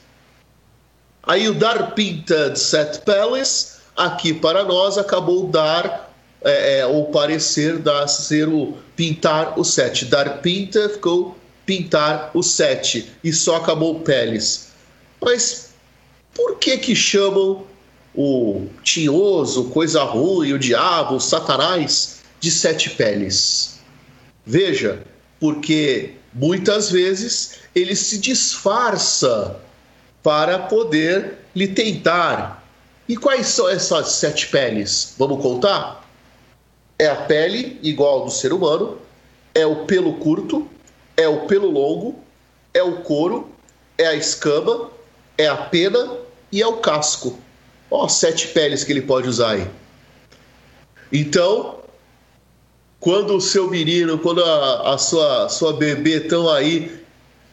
[1.24, 7.06] Aí o dar pinta de sete peles, aqui para nós, acabou dar, é, é, ou
[7.06, 10.06] parecer dar ser o pintar o sete.
[10.06, 14.70] Dar pinta ficou pintar o sete e só acabou peles.
[15.22, 15.70] Mas
[16.34, 17.66] por que que chamam
[18.16, 23.80] o tinhoso, coisa ruim, o diabo, o satanás de sete peles?
[24.46, 25.04] Veja,
[25.42, 29.60] porque muitas vezes ele se disfarça
[30.22, 32.64] para poder lhe tentar.
[33.10, 35.16] E quais são essas sete peles?
[35.18, 36.08] Vamos contar?
[37.00, 39.00] É a pele igual do ser humano,
[39.56, 40.70] é o pelo curto,
[41.18, 42.20] é o pelo longo,
[42.72, 43.50] é o couro,
[43.98, 44.92] é a escama,
[45.40, 46.18] é a pena
[46.52, 47.40] e é o casco.
[47.90, 49.68] Ó, sete peles que ele pode usar aí.
[51.12, 51.80] Então,
[53.02, 57.02] quando o seu menino, quando a, a sua, sua bebê estão aí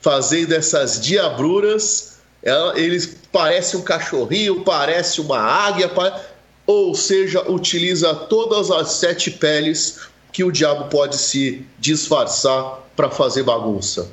[0.01, 5.91] fazendo essas diabruras, ela, eles parecem um cachorrinho, parece uma águia,
[6.67, 13.43] ou seja, utiliza todas as sete peles que o diabo pode se disfarçar para fazer
[13.43, 14.13] bagunça.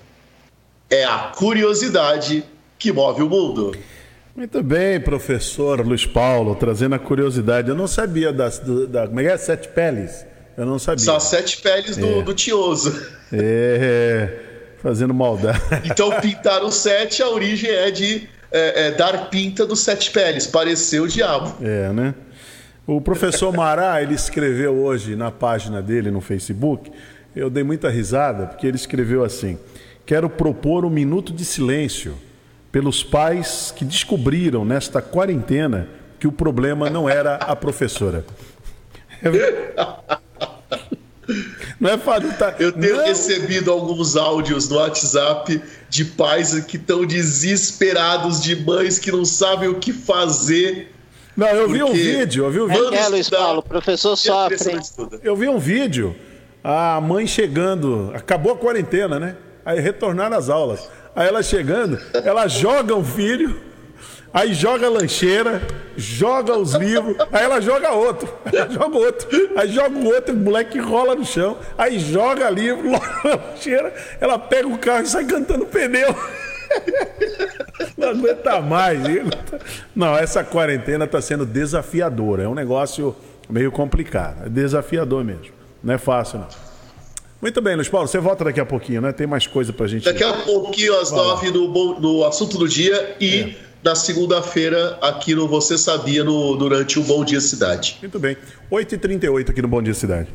[0.90, 2.46] É a curiosidade
[2.80, 3.76] que move o mundo.
[4.34, 7.70] Muito bem, professor Luiz Paulo, trazendo a curiosidade.
[7.70, 9.08] Eu não sabia das, da.
[9.08, 9.38] Como é que é?
[9.38, 10.26] Sete peles?
[10.58, 11.16] Eu não sabia.
[11.16, 12.22] As sete peles do, é.
[12.22, 12.94] do Tioso.
[13.32, 14.30] É,
[14.82, 15.62] fazendo maldade.
[15.84, 20.48] Então, pintar o sete, a origem é de é, é, dar pinta dos sete peles,
[20.48, 21.56] parecer o diabo.
[21.62, 22.16] É, né?
[22.88, 26.92] O professor Mará, ele escreveu hoje na página dele no Facebook
[27.36, 29.60] eu dei muita risada, porque ele escreveu assim:
[30.06, 32.16] Quero propor um minuto de silêncio
[32.72, 38.24] pelos pais que descobriram nesta quarentena que o problema não era a professora.
[41.80, 42.56] Não é fácil, tá?
[42.60, 43.06] Eu tenho não.
[43.06, 49.70] recebido alguns áudios no WhatsApp de pais que estão desesperados, de mães que não sabem
[49.70, 50.92] o que fazer.
[51.36, 52.94] Não, eu vi um vídeo, eu vi um vídeo.
[52.94, 54.58] É, Luiz Paulo, professor sofre.
[55.24, 56.16] Eu vi um vídeo
[56.64, 59.36] a mãe chegando, acabou a quarentena, né?
[59.64, 60.90] Aí retornaram às aulas.
[61.16, 63.56] Aí ela chegando, ela joga o filho,
[64.36, 65.62] aí joga a lancheira,
[65.96, 70.38] joga os livros, aí ela joga outro, ela joga outro, aí joga o outro, o
[70.38, 75.08] moleque rola no chão, aí joga livro, loga a lancheira, ela pega o carro e
[75.08, 76.14] sai cantando pneu.
[77.98, 79.00] Não aguenta mais.
[79.96, 82.44] Não, essa quarentena está sendo desafiadora.
[82.44, 83.16] É um negócio
[83.50, 84.48] meio complicado.
[84.48, 85.54] É desafiador mesmo.
[85.84, 86.48] Não é fácil, não.
[87.42, 89.12] Muito bem, Luiz Paulo, você volta daqui a pouquinho, né?
[89.12, 90.06] Tem mais coisa pra gente.
[90.06, 93.56] Daqui a pouquinho, às nove, no, no assunto do dia e é.
[93.86, 98.00] Na segunda-feira, aqui no Você Sabia, no, durante o Bom Dia Cidade.
[98.02, 98.36] Muito bem.
[98.72, 100.28] 8h38 aqui no Bom Dia Cidade.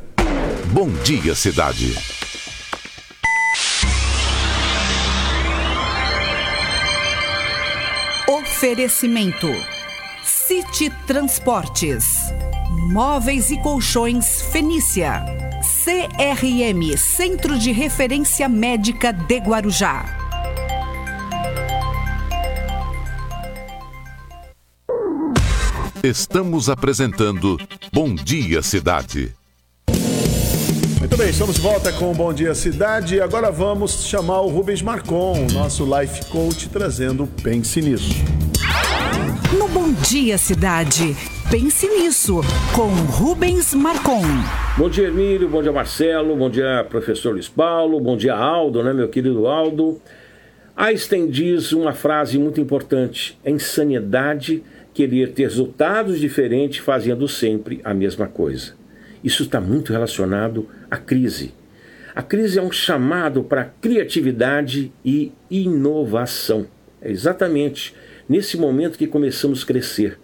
[0.67, 1.93] Bom Dia Cidade.
[8.25, 9.47] Oferecimento:
[10.23, 12.05] City Transportes.
[12.93, 15.25] Móveis e Colchões Fenícia.
[15.83, 20.20] CRM Centro de Referência Médica de Guarujá.
[26.03, 27.59] Estamos apresentando
[27.93, 29.35] Bom Dia Cidade.
[30.99, 34.47] Muito bem, estamos de volta com o Bom Dia Cidade e agora vamos chamar o
[34.47, 38.15] Rubens Marcon, nosso life coach, trazendo Pense Nisso.
[39.55, 41.15] No Bom Dia Cidade,
[41.51, 42.41] pense nisso,
[42.73, 44.23] com Rubens Marcon.
[44.75, 48.91] Bom dia, Emílio, bom dia, Marcelo, bom dia, professor Luiz Paulo, bom dia, Aldo, né,
[48.91, 50.01] meu querido Aldo.
[50.75, 53.51] Einstein diz uma frase muito importante: é
[54.93, 58.73] querer ter resultados diferentes fazendo sempre a mesma coisa.
[59.23, 61.53] Isso está muito relacionado à crise.
[62.13, 66.67] A crise é um chamado para criatividade e inovação.
[67.01, 67.95] É exatamente
[68.27, 70.19] nesse momento que começamos a crescer.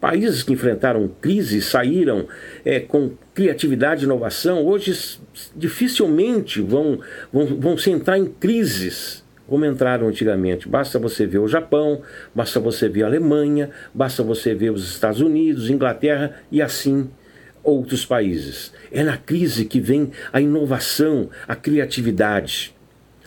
[0.00, 2.26] Países que enfrentaram crise saíram
[2.64, 5.18] é, com criatividade e inovação, hoje
[5.54, 7.00] dificilmente vão,
[7.32, 9.21] vão, vão se entrar em crises
[9.52, 10.66] como entraram antigamente.
[10.66, 12.00] Basta você ver o Japão,
[12.34, 17.10] basta você ver a Alemanha, basta você ver os Estados Unidos, Inglaterra e assim
[17.62, 18.72] outros países.
[18.90, 22.74] É na crise que vem a inovação, a criatividade.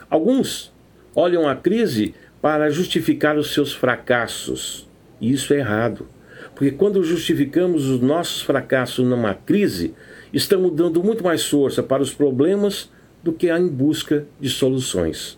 [0.10, 0.74] Alguns
[1.14, 4.90] olham a crise para justificar os seus fracassos.
[5.22, 6.08] E isso é errado.
[6.56, 9.94] Porque quando justificamos os nossos fracassos numa crise,
[10.34, 12.90] estamos dando muito mais força para os problemas
[13.22, 15.38] do que em busca de soluções.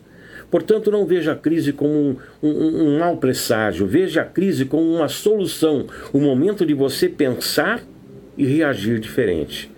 [0.50, 4.84] Portanto, não veja a crise como um, um, um mau presságio, veja a crise como
[4.84, 7.84] uma solução, o momento de você pensar
[8.38, 9.70] e reagir diferente.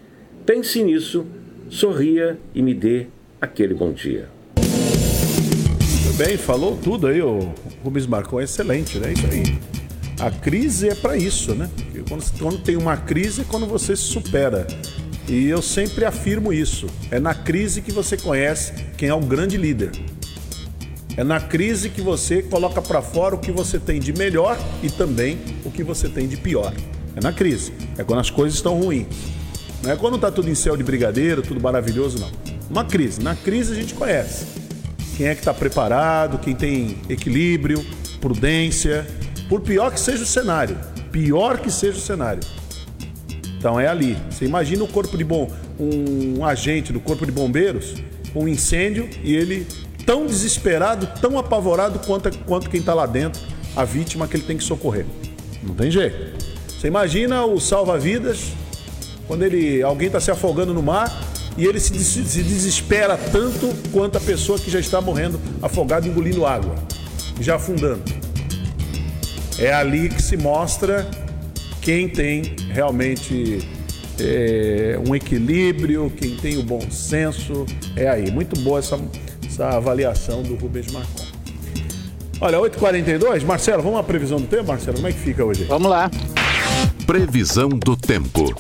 [0.45, 1.26] Pense nisso,
[1.70, 3.07] sorria e me dê
[3.41, 4.28] aquele bom dia.
[4.57, 7.53] Muito bem, falou tudo aí, o
[7.84, 9.13] Rubens Marcon, é excelente, né?
[9.13, 9.57] Isso aí.
[10.20, 11.70] A crise é para isso, né?
[12.07, 14.67] Quando, quando tem uma crise é quando você se supera.
[15.30, 16.88] E eu sempre afirmo isso.
[17.09, 19.91] É na crise que você conhece quem é um grande líder.
[21.20, 24.89] É na crise que você coloca para fora o que você tem de melhor e
[24.89, 26.74] também o que você tem de pior.
[27.13, 27.74] É na crise.
[27.97, 29.05] É quando as coisas estão ruins.
[29.84, 32.32] Não é quando está tudo em céu de brigadeiro, tudo maravilhoso, não.
[32.70, 33.22] Uma crise.
[33.22, 34.45] Na crise a gente conhece.
[35.17, 37.86] Quem é que está preparado, quem tem equilíbrio,
[38.22, 39.05] prudência.
[39.49, 40.78] Por pior que seja o cenário.
[41.11, 42.41] Pior que seja o cenário.
[43.57, 44.17] Então é ali.
[44.32, 47.95] Você imagina o corpo de bom, um agente do corpo de bombeiros,
[48.34, 49.67] um incêndio e ele
[50.06, 53.41] tão desesperado, tão apavorado quanto, quanto quem está lá dentro,
[53.76, 55.06] a vítima que ele tem que socorrer.
[55.64, 56.45] Não tem jeito.
[56.68, 58.54] Você imagina o salva-vidas
[59.28, 61.24] quando ele alguém está se afogando no mar
[61.58, 66.45] e ele se, se desespera tanto quanto a pessoa que já está morrendo afogada, engolindo
[66.45, 66.76] água,
[67.39, 68.04] já afundando.
[69.58, 71.06] É ali que se mostra
[71.82, 73.60] quem tem realmente
[74.20, 78.32] é, um equilíbrio, quem tem o bom senso, é aí.
[78.32, 78.97] Muito boa essa,
[79.60, 81.26] essa avaliação do Rubens Marcon.
[82.39, 84.95] Olha, 8h42, Marcelo, vamos à previsão do tempo, Marcelo?
[84.95, 85.66] Como é que fica hoje?
[85.66, 86.10] Vamos lá.
[87.05, 88.55] Previsão do tempo.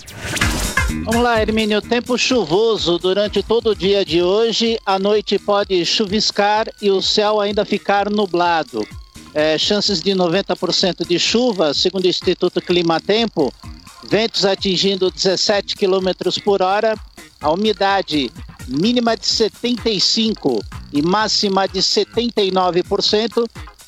[1.05, 1.81] Vamos lá, Hermínio.
[1.81, 4.77] Tempo chuvoso durante todo o dia de hoje.
[4.85, 8.85] A noite pode chuviscar e o céu ainda ficar nublado
[9.33, 13.53] é, chances de 90% de chuva, segundo o Instituto Climatempo,
[14.09, 16.09] ventos atingindo 17 km
[16.43, 16.97] por hora,
[17.39, 18.31] a umidade
[18.69, 20.59] mínima de 75%
[20.93, 23.47] e máxima de 79%,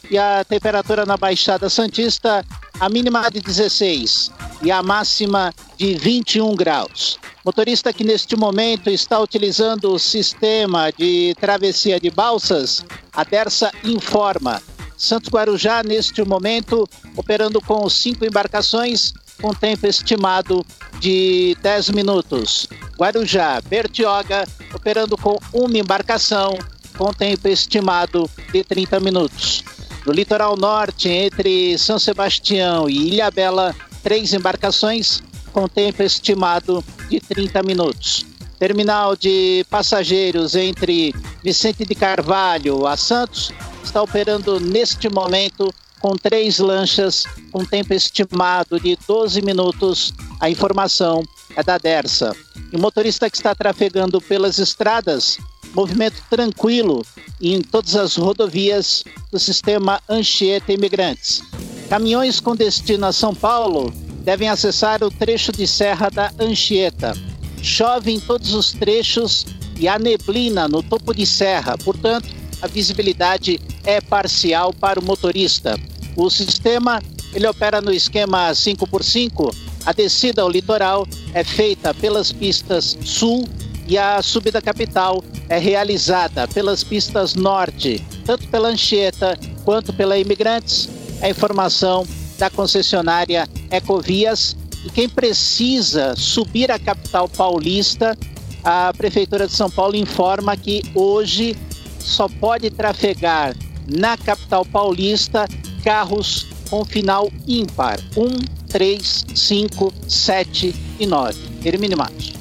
[0.09, 2.45] e a temperatura na Baixada Santista,
[2.79, 7.17] a mínima de 16 e a máxima de 21 graus.
[7.45, 14.61] Motorista que neste momento está utilizando o sistema de travessia de balsas, a Dersa informa
[15.01, 19.11] Santos Guarujá, neste momento, operando com cinco embarcações,
[19.41, 20.65] com tempo estimado
[20.99, 22.67] de 10 minutos.
[22.97, 26.57] Guarujá, Bertioga, operando com uma embarcação,
[26.97, 29.63] com tempo estimado de 30 minutos.
[30.05, 35.21] No litoral norte, entre São Sebastião e Ilhabela, três embarcações,
[35.51, 38.25] com tempo estimado de 30 minutos.
[38.59, 43.51] Terminal de passageiros entre Vicente de Carvalho a Santos,
[43.83, 50.13] está operando neste momento com três lanchas, com tempo estimado de 12 minutos.
[50.39, 51.23] A informação
[51.55, 52.35] é da Dersa.
[52.71, 55.37] E o motorista que está trafegando pelas estradas,
[55.73, 57.05] movimento tranquilo
[57.39, 61.41] em todas as rodovias do sistema Anchieta Imigrantes.
[61.89, 63.93] Caminhões com destino a São Paulo
[64.23, 67.13] devem acessar o trecho de serra da Anchieta.
[67.61, 69.45] Chove em todos os trechos
[69.77, 72.29] e há neblina no topo de serra, portanto,
[72.61, 75.79] a visibilidade é parcial para o motorista.
[76.15, 77.01] O sistema
[77.33, 79.55] ele opera no esquema 5x5.
[79.85, 83.47] A descida ao litoral é feita pelas pistas sul
[83.87, 90.87] e a subida capital é realizada pelas pistas norte, tanto pela Anchieta quanto pela Imigrantes.
[91.21, 92.05] A informação
[92.37, 94.55] da concessionária Ecovias
[94.85, 98.17] e quem precisa subir a capital paulista,
[98.63, 101.55] a Prefeitura de São Paulo informa que hoje
[102.01, 103.55] só pode trafegar
[103.87, 105.47] na capital paulista
[105.83, 108.27] carros com final ímpar: 1,
[108.67, 111.39] 3, 5, 7 e 9.
[111.61, 112.33] Termine mais.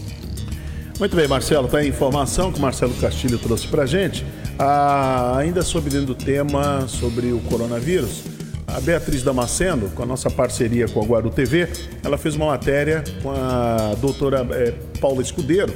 [0.98, 4.24] Muito bem, Marcelo, tá a informação que o Marcelo Castilho trouxe para gente.
[4.58, 8.22] Ah, ainda sobre dentro do tema sobre o coronavírus,
[8.66, 11.68] a Beatriz Damasceno, com a nossa parceria com a Guaru TV,
[12.04, 15.74] ela fez uma matéria com a doutora é, Paula Escudeiro,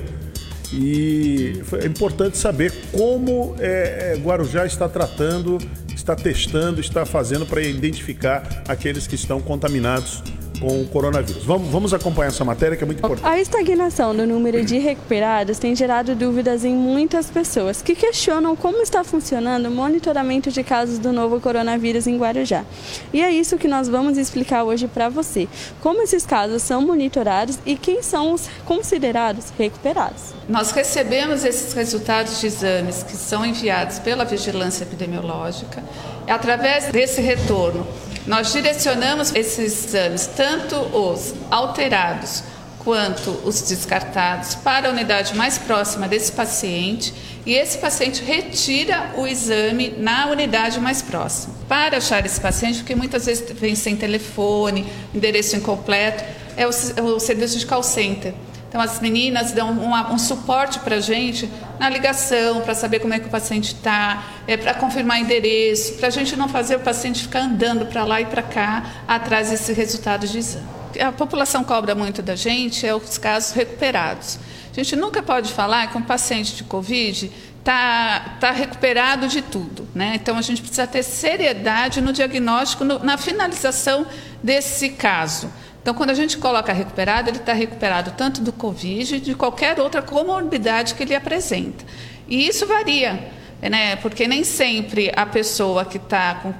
[0.73, 5.59] e é importante saber como é, é, Guarujá está tratando,
[5.95, 10.23] está testando, está fazendo para identificar aqueles que estão contaminados
[10.61, 11.45] com o coronavírus.
[11.45, 13.27] Vamos, vamos acompanhar essa matéria que é muito importante.
[13.27, 18.83] A estagnação do número de recuperados tem gerado dúvidas em muitas pessoas que questionam como
[18.83, 22.65] está funcionando o monitoramento de casos do novo coronavírus em Guarujá.
[23.13, 25.49] E é isso que nós vamos explicar hoje para você.
[25.81, 30.35] Como esses casos são monitorados e quem são os considerados recuperados.
[30.49, 35.83] Nós recebemos esses resultados de exames que são enviados pela vigilância epidemiológica.
[36.27, 37.87] Através desse retorno,
[38.27, 42.43] nós direcionamos esses exames, tanto os alterados
[42.85, 47.15] quanto os descartados para a unidade mais próxima desse paciente
[47.47, 51.55] e esse paciente retira o exame na unidade mais próxima.
[51.69, 56.25] Para achar esse paciente, porque muitas vezes vem sem telefone, endereço incompleto,
[56.57, 58.35] é o, é o serviço de call center.
[58.69, 61.49] Então, as meninas dão um, um suporte para a gente
[61.79, 66.09] na ligação, para saber como é que o paciente está, é, para confirmar endereço, para
[66.09, 69.73] a gente não fazer o paciente ficar andando para lá e para cá atrás desse
[69.73, 70.67] resultado de exame.
[71.01, 74.39] A população cobra muito da gente é os casos recuperados.
[74.71, 79.89] A gente nunca pode falar que um paciente de Covid está tá recuperado de tudo.
[79.95, 80.13] Né?
[80.17, 84.07] Então, a gente precisa ter seriedade no diagnóstico, no, na finalização
[84.43, 85.51] desse caso.
[85.85, 90.01] Então, quando a gente coloca recuperado, ele está recuperado tanto do Covid, de qualquer outra
[90.01, 91.85] comorbidade que ele apresenta.
[92.27, 93.31] E isso varia,
[93.61, 93.95] né?
[93.97, 96.55] porque nem sempre a pessoa que está com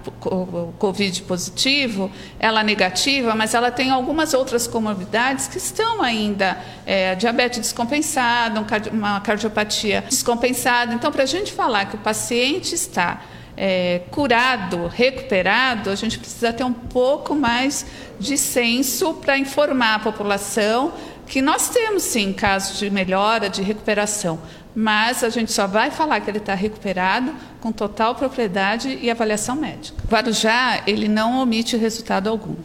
[0.79, 7.15] Covid positivo, ela é negativa, mas ela tem algumas outras comorbidades que estão ainda, é,
[7.15, 8.63] diabetes descompensada,
[8.93, 10.93] uma cardiopatia descompensada.
[10.93, 13.23] Então, para a gente falar que o paciente está
[13.57, 17.87] é, curado, recuperado, a gente precisa ter um pouco mais
[18.19, 20.93] de senso para informar a população
[21.27, 24.41] que nós temos sim casos de melhora, de recuperação,
[24.75, 29.57] mas a gente só vai falar que ele está recuperado com total propriedade e avaliação
[29.57, 29.97] médica.
[30.09, 32.57] Guarujá, ele não omite resultado algum.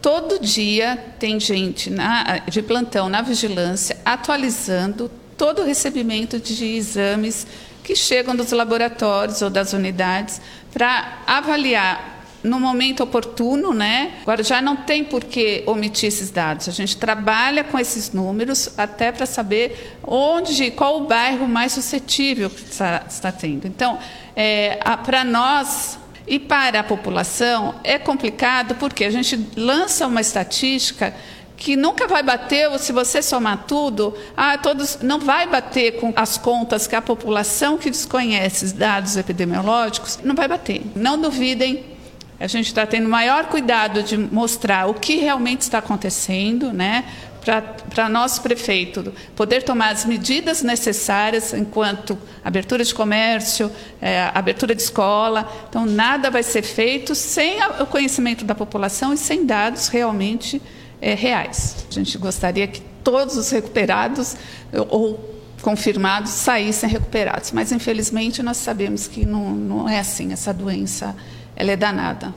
[0.00, 7.46] Todo dia tem gente na, de plantão na vigilância atualizando todo o recebimento de exames
[7.88, 14.18] que chegam dos laboratórios ou das unidades para avaliar no momento oportuno, né?
[14.20, 16.68] Agora já não tem por que omitir esses dados.
[16.68, 22.48] A gente trabalha com esses números até para saber onde, qual o bairro mais suscetível
[22.54, 23.66] está, está tendo.
[23.66, 23.98] Então,
[24.36, 31.14] é, para nós e para a população é complicado porque a gente lança uma estatística
[31.58, 36.38] que nunca vai bater, se você somar tudo, ah, todos, não vai bater com as
[36.38, 40.82] contas que a população que desconhece os dados epidemiológicos, não vai bater.
[40.94, 41.84] Não duvidem,
[42.38, 47.04] a gente está tendo maior cuidado de mostrar o que realmente está acontecendo, né?
[47.88, 54.82] para nosso prefeito poder tomar as medidas necessárias enquanto abertura de comércio, é, abertura de
[54.82, 55.50] escola.
[55.68, 60.60] Então, nada vai ser feito sem o conhecimento da população e sem dados realmente
[61.00, 61.86] é, reais.
[61.90, 64.36] A gente gostaria que todos os recuperados
[64.88, 70.32] ou confirmados saíssem recuperados, mas infelizmente nós sabemos que não, não é assim.
[70.32, 71.14] Essa doença
[71.56, 72.32] ela é danada.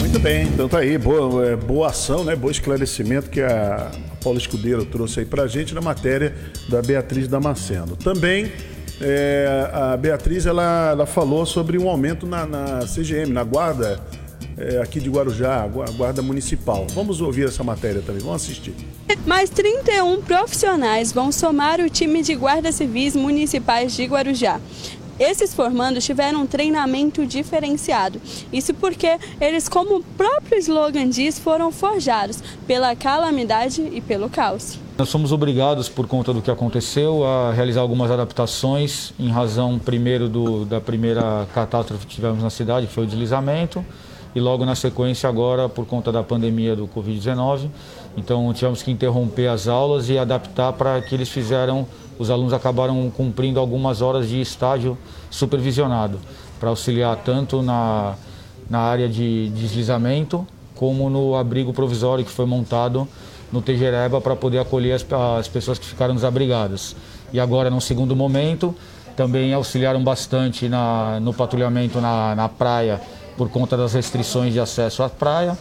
[0.00, 2.36] Muito bem, então tá aí, boa, é, boa ação, né?
[2.36, 3.90] Bom esclarecimento que a
[4.22, 6.36] Paula Escudeiro trouxe aí pra gente na matéria
[6.68, 7.96] da Beatriz Damasceno.
[7.96, 8.52] Também
[9.00, 13.98] é, a Beatriz ela, ela falou sobre um aumento na, na CGM, na guarda
[14.56, 16.86] é, aqui de Guarujá, a Guarda Municipal.
[16.94, 18.74] Vamos ouvir essa matéria também, vamos assistir.
[19.26, 24.60] Mais 31 profissionais vão somar o time de guardas civis municipais de Guarujá.
[25.18, 28.20] Esses formandos tiveram um treinamento diferenciado.
[28.52, 34.78] Isso porque eles, como o próprio slogan diz, foram forjados pela calamidade e pelo caos.
[34.98, 40.28] Nós somos obrigados, por conta do que aconteceu, a realizar algumas adaptações, em razão, primeiro,
[40.28, 43.84] do, da primeira catástrofe que tivemos na cidade, que foi o deslizamento,
[44.34, 47.68] e logo na sequência agora por conta da pandemia do Covid-19.
[48.16, 51.86] Então tivemos que interromper as aulas e adaptar para que eles fizeram,
[52.18, 54.96] os alunos acabaram cumprindo algumas horas de estágio
[55.30, 56.18] supervisionado
[56.58, 58.14] para auxiliar tanto na,
[58.68, 63.06] na área de deslizamento como no abrigo provisório que foi montado
[63.52, 65.06] no Tejereba para poder acolher as,
[65.38, 66.96] as pessoas que ficaram desabrigadas.
[67.32, 68.74] E agora, num segundo momento,
[69.14, 73.00] também auxiliaram bastante na, no patrulhamento na, na praia
[73.36, 75.56] por conta das restrições de acesso à praia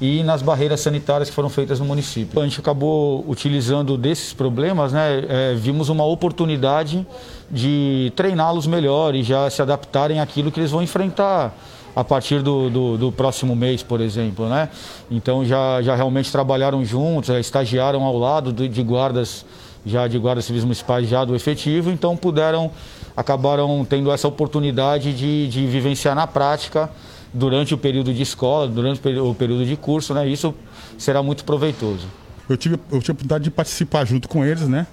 [0.00, 2.40] e nas barreiras sanitárias que foram feitas no município.
[2.40, 7.06] A gente acabou utilizando desses problemas, né, é, vimos uma oportunidade
[7.50, 11.54] de treiná-los melhor e já se adaptarem àquilo que eles vão enfrentar
[11.94, 14.70] a partir do, do, do, próximo mês, por exemplo, né?
[15.10, 19.44] Então já, já realmente trabalharam juntos, estagiaram ao lado de guardas
[19.84, 22.70] já de guardas civis municipais já do efetivo, então puderam
[23.16, 26.88] acabaram tendo essa oportunidade de, de vivenciar na prática
[27.32, 30.28] durante o período de escola, durante o período de curso, né?
[30.28, 30.54] Isso
[30.98, 32.06] será muito proveitoso.
[32.48, 34.86] Eu tive, eu tive a oportunidade de participar junto com eles, né?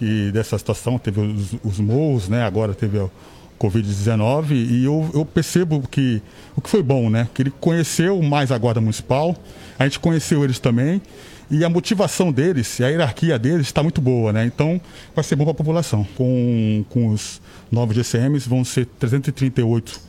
[0.00, 2.44] E dessa situação teve os, os morros, né?
[2.44, 3.10] Agora teve o
[3.58, 6.22] Covid-19 e eu, eu percebo que
[6.54, 7.28] o que foi bom, né?
[7.34, 9.34] Que ele conheceu mais a Guarda Municipal,
[9.78, 11.02] a gente conheceu eles também
[11.50, 14.44] e a motivação deles, a hierarquia deles está muito boa, né?
[14.44, 14.80] Então
[15.14, 16.06] vai ser bom para a população.
[16.16, 17.40] Com, com os
[17.72, 20.00] novos GCMs vão ser 338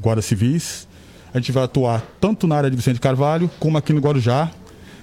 [0.00, 0.87] guardas civis
[1.32, 4.50] a gente vai atuar tanto na área de Vicente Carvalho como aqui no Guarujá.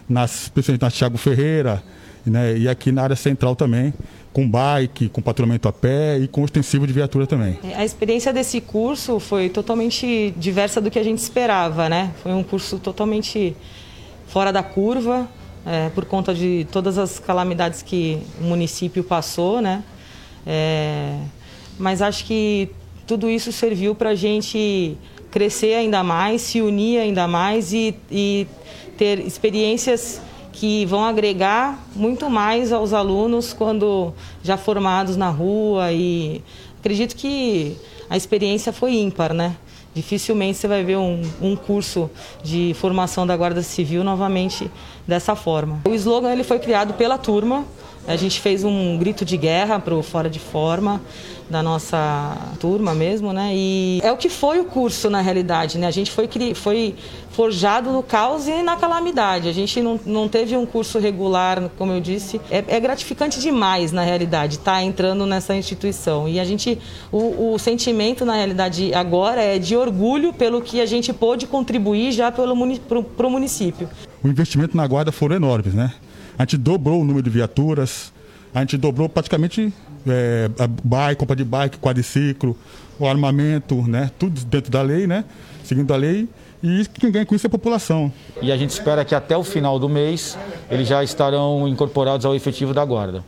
[0.07, 1.83] nas, especialmente na Thiago Ferreira,
[2.25, 2.57] né?
[2.57, 3.93] E aqui na área central também,
[4.33, 7.57] com bike, com patrulhamento a pé e com ostensivo de viatura também.
[7.63, 12.11] É, a experiência desse curso foi totalmente diversa do que a gente esperava, né?
[12.21, 13.55] Foi um curso totalmente
[14.27, 15.27] fora da curva,
[15.65, 19.83] é, por conta de todas as calamidades que o município passou, né?
[20.45, 21.17] É,
[21.79, 22.69] mas acho que
[23.07, 24.97] tudo isso serviu para a gente
[25.35, 28.47] crescer ainda mais, se unir ainda mais e, e
[28.97, 30.21] ter experiências
[30.53, 36.41] que vão agregar muito mais aos alunos quando já formados na rua e
[36.79, 37.75] acredito que
[38.09, 39.57] a experiência foi ímpar, né?
[39.93, 42.09] Dificilmente você vai ver um, um curso
[42.41, 44.71] de formação da Guarda Civil novamente
[45.05, 45.81] dessa forma.
[45.85, 47.65] O slogan ele foi criado pela turma,
[48.07, 51.01] a gente fez um grito de guerra para o Fora de Forma
[51.49, 53.51] da nossa turma mesmo, né?
[53.53, 55.85] E é o que foi o curso na realidade, né?
[55.85, 56.95] A gente foi, foi
[57.31, 59.47] forjado no caos e na calamidade.
[59.47, 62.41] A gente não, não teve um curso regular, como eu disse.
[62.49, 66.27] É, é gratificante demais, na realidade, estar tá entrando nessa instituição.
[66.27, 66.79] E a gente,
[67.11, 72.11] o, o sentimento, na realidade, agora é de orgulho pelo que a gente pôde contribuir
[72.11, 73.87] já para o município.
[74.23, 75.93] O investimento na guarda foram enormes, né?
[76.37, 78.11] A gente dobrou o número de viaturas,
[78.53, 79.73] a gente dobrou praticamente
[80.07, 82.57] é, a bike, compra de bike, quadriciclo,
[82.99, 84.11] o armamento, né?
[84.17, 85.25] Tudo dentro da lei, né?
[85.63, 86.27] Seguindo a lei.
[86.63, 88.11] E quem ganha com isso é a população.
[88.41, 90.37] E a gente espera que até o final do mês
[90.69, 93.23] eles já estarão incorporados ao efetivo da guarda.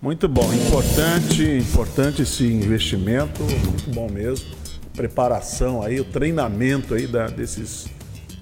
[0.00, 4.46] Muito bom, importante, importante esse investimento, muito bom mesmo.
[4.94, 7.88] Preparação aí, o treinamento aí da, desses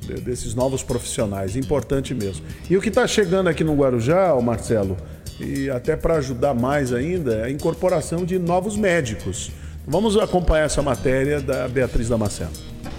[0.06, 1.56] desses novos profissionais.
[1.56, 2.44] Importante mesmo.
[2.68, 4.96] E o que está chegando aqui no Guarujá, Marcelo,
[5.38, 9.50] e até para ajudar mais ainda, é a incorporação de novos médicos.
[9.86, 12.50] Vamos acompanhar essa matéria da Beatriz Damasceno.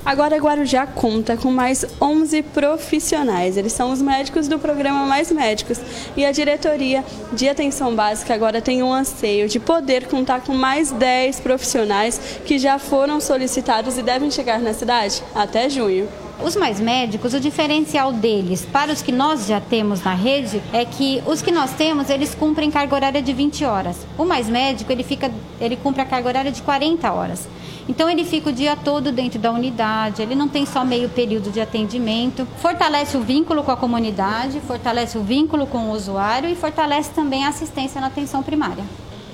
[0.07, 3.57] Agora Guarujá conta com mais 11 profissionais.
[3.57, 5.81] Eles são os médicos do programa Mais Médicos.
[6.15, 7.03] E a diretoria
[7.33, 12.57] de atenção básica agora tem um anseio de poder contar com mais 10 profissionais que
[12.57, 16.07] já foram solicitados e devem chegar na cidade até junho.
[16.39, 20.85] Os mais médicos, o diferencial deles para os que nós já temos na rede é
[20.85, 24.05] que os que nós temos, eles cumprem carga horária de 20 horas.
[24.15, 27.47] O mais médico, ele fica, ele cumpre a carga horária de 40 horas.
[27.89, 31.49] Então ele fica o dia todo dentro da unidade, ele não tem só meio período
[31.49, 36.55] de atendimento, fortalece o vínculo com a comunidade, fortalece o vínculo com o usuário e
[36.55, 38.83] fortalece também a assistência na atenção primária.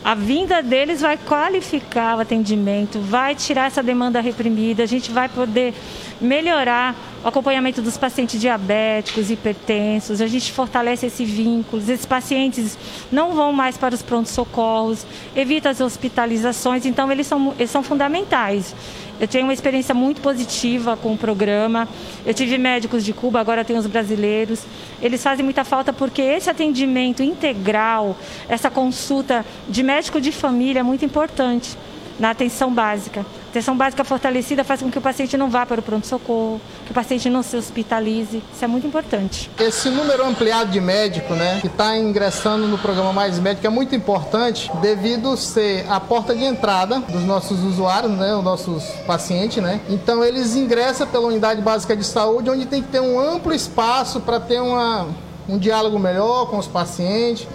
[0.03, 5.29] A vinda deles vai qualificar o atendimento, vai tirar essa demanda reprimida, a gente vai
[5.29, 5.73] poder
[6.19, 6.93] melhorar
[7.23, 12.77] o acompanhamento dos pacientes diabéticos, hipertensos, a gente fortalece esse vínculo, esses pacientes
[13.09, 18.75] não vão mais para os prontos-socorros, evita as hospitalizações, então eles são, eles são fundamentais.
[19.19, 21.87] Eu tenho uma experiência muito positiva com o programa.
[22.25, 24.65] Eu tive médicos de Cuba, agora tenho os brasileiros.
[25.01, 28.17] Eles fazem muita falta porque esse atendimento integral,
[28.49, 31.77] essa consulta de médico de família é muito importante
[32.19, 33.25] na atenção básica.
[33.53, 36.93] Atenção básica fortalecida faz com que o paciente não vá para o pronto-socorro, que o
[36.93, 38.41] paciente não se hospitalize.
[38.51, 39.47] Isso é muito importante.
[39.59, 43.93] Esse número ampliado de médico, né, que está ingressando no programa Mais Médico é muito
[43.93, 49.79] importante devido ser a porta de entrada dos nossos usuários, né, os nossos pacientes, né.
[49.87, 54.19] Então eles ingressam pela unidade básica de saúde, onde tem que ter um amplo espaço
[54.19, 55.05] para ter uma,
[55.47, 57.47] um diálogo melhor com os pacientes,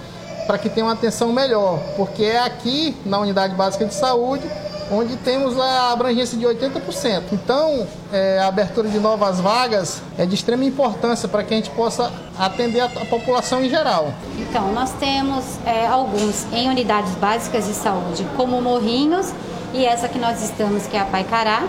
[0.47, 4.49] para que tenha uma atenção melhor, porque é aqui na unidade básica de saúde
[4.91, 7.23] onde temos a abrangência de 80%.
[7.33, 11.71] Então, é, a abertura de novas vagas é de extrema importância para que a gente
[11.71, 14.13] possa atender a, a população em geral.
[14.39, 19.33] Então, nós temos é, alguns em unidades básicas de saúde, como Morrinhos
[19.73, 21.63] e essa que nós estamos, que é a Paicará.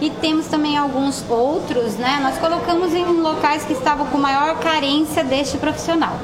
[0.00, 2.20] E temos também alguns outros, né?
[2.22, 6.18] Nós colocamos em locais que estavam com maior carência deste profissional.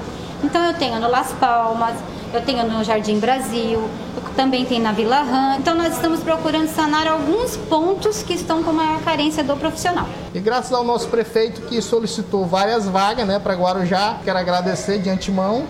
[0.44, 1.94] Então eu tenho no Las Palmas,
[2.34, 3.88] eu tenho no Jardim Brasil,
[4.34, 5.56] também tem na Vila Rã.
[5.58, 10.08] Então nós estamos procurando sanar alguns pontos que estão com maior carência do profissional.
[10.34, 15.10] E graças ao nosso prefeito que solicitou várias vagas né, para Guarujá, quero agradecer de
[15.10, 15.64] antemão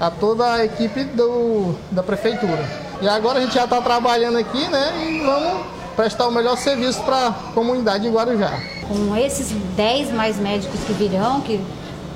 [0.00, 2.64] a toda a equipe do, da prefeitura.
[3.00, 5.66] E agora a gente já está trabalhando aqui né, e vamos
[5.96, 8.60] prestar o melhor serviço para a comunidade de Guarujá.
[8.86, 11.60] Com esses 10 mais médicos que virão, que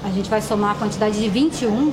[0.05, 1.93] a gente vai somar a quantidade de 21,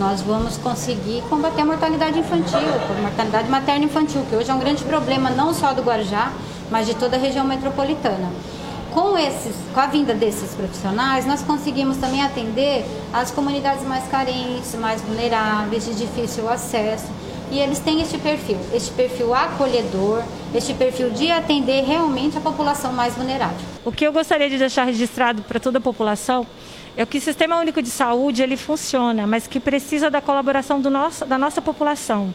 [0.00, 4.58] nós vamos conseguir combater a mortalidade infantil, a mortalidade materna infantil, que hoje é um
[4.58, 6.32] grande problema não só do Guarujá,
[6.70, 8.30] mas de toda a região metropolitana.
[8.94, 14.74] Com, esses, com a vinda desses profissionais, nós conseguimos também atender as comunidades mais carentes,
[14.74, 17.06] mais vulneráveis, de difícil acesso.
[17.50, 20.22] E eles têm este perfil, este perfil acolhedor,
[20.54, 23.58] este perfil de atender realmente a população mais vulnerável.
[23.84, 26.46] O que eu gostaria de deixar registrado para toda a população
[26.96, 30.90] é que o Sistema Único de Saúde ele funciona, mas que precisa da colaboração do
[30.90, 32.32] nosso, da nossa população,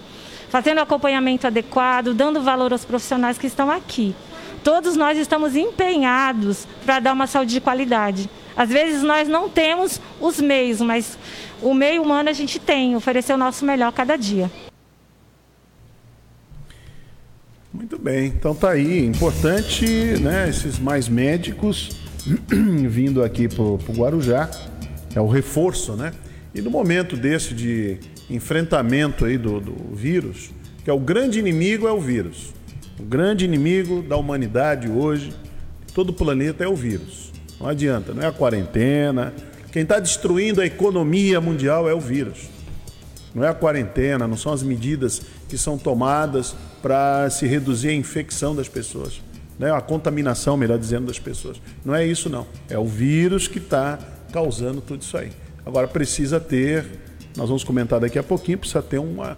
[0.50, 4.16] fazendo acompanhamento adequado, dando valor aos profissionais que estão aqui.
[4.64, 8.30] Todos nós estamos empenhados para dar uma saúde de qualidade.
[8.58, 11.18] Às vezes nós não temos os meios, mas
[11.62, 14.50] o meio humano a gente tem, oferecer o nosso melhor cada dia.
[17.86, 19.86] Muito bem, então tá aí, importante,
[20.20, 21.96] né, esses mais médicos
[22.90, 24.50] vindo aqui para o Guarujá,
[25.14, 26.12] é o reforço, né?
[26.52, 30.50] E no momento desse de enfrentamento aí do, do vírus,
[30.84, 32.56] que é o grande inimigo é o vírus.
[33.00, 35.32] O grande inimigo da humanidade hoje,
[35.94, 37.32] todo o planeta é o vírus.
[37.60, 39.32] Não adianta, não é a quarentena.
[39.72, 42.50] Quem está destruindo a economia mundial é o vírus.
[43.36, 46.56] Não é a quarentena, não são as medidas que são tomadas
[46.86, 49.20] para se reduzir a infecção das pessoas,
[49.58, 49.74] né?
[49.74, 51.60] a contaminação, melhor dizendo, das pessoas.
[51.84, 52.46] Não é isso, não.
[52.70, 53.98] É o vírus que está
[54.32, 55.32] causando tudo isso aí.
[55.66, 56.86] Agora precisa ter,
[57.36, 59.36] nós vamos comentar daqui a pouquinho, precisa ter uma,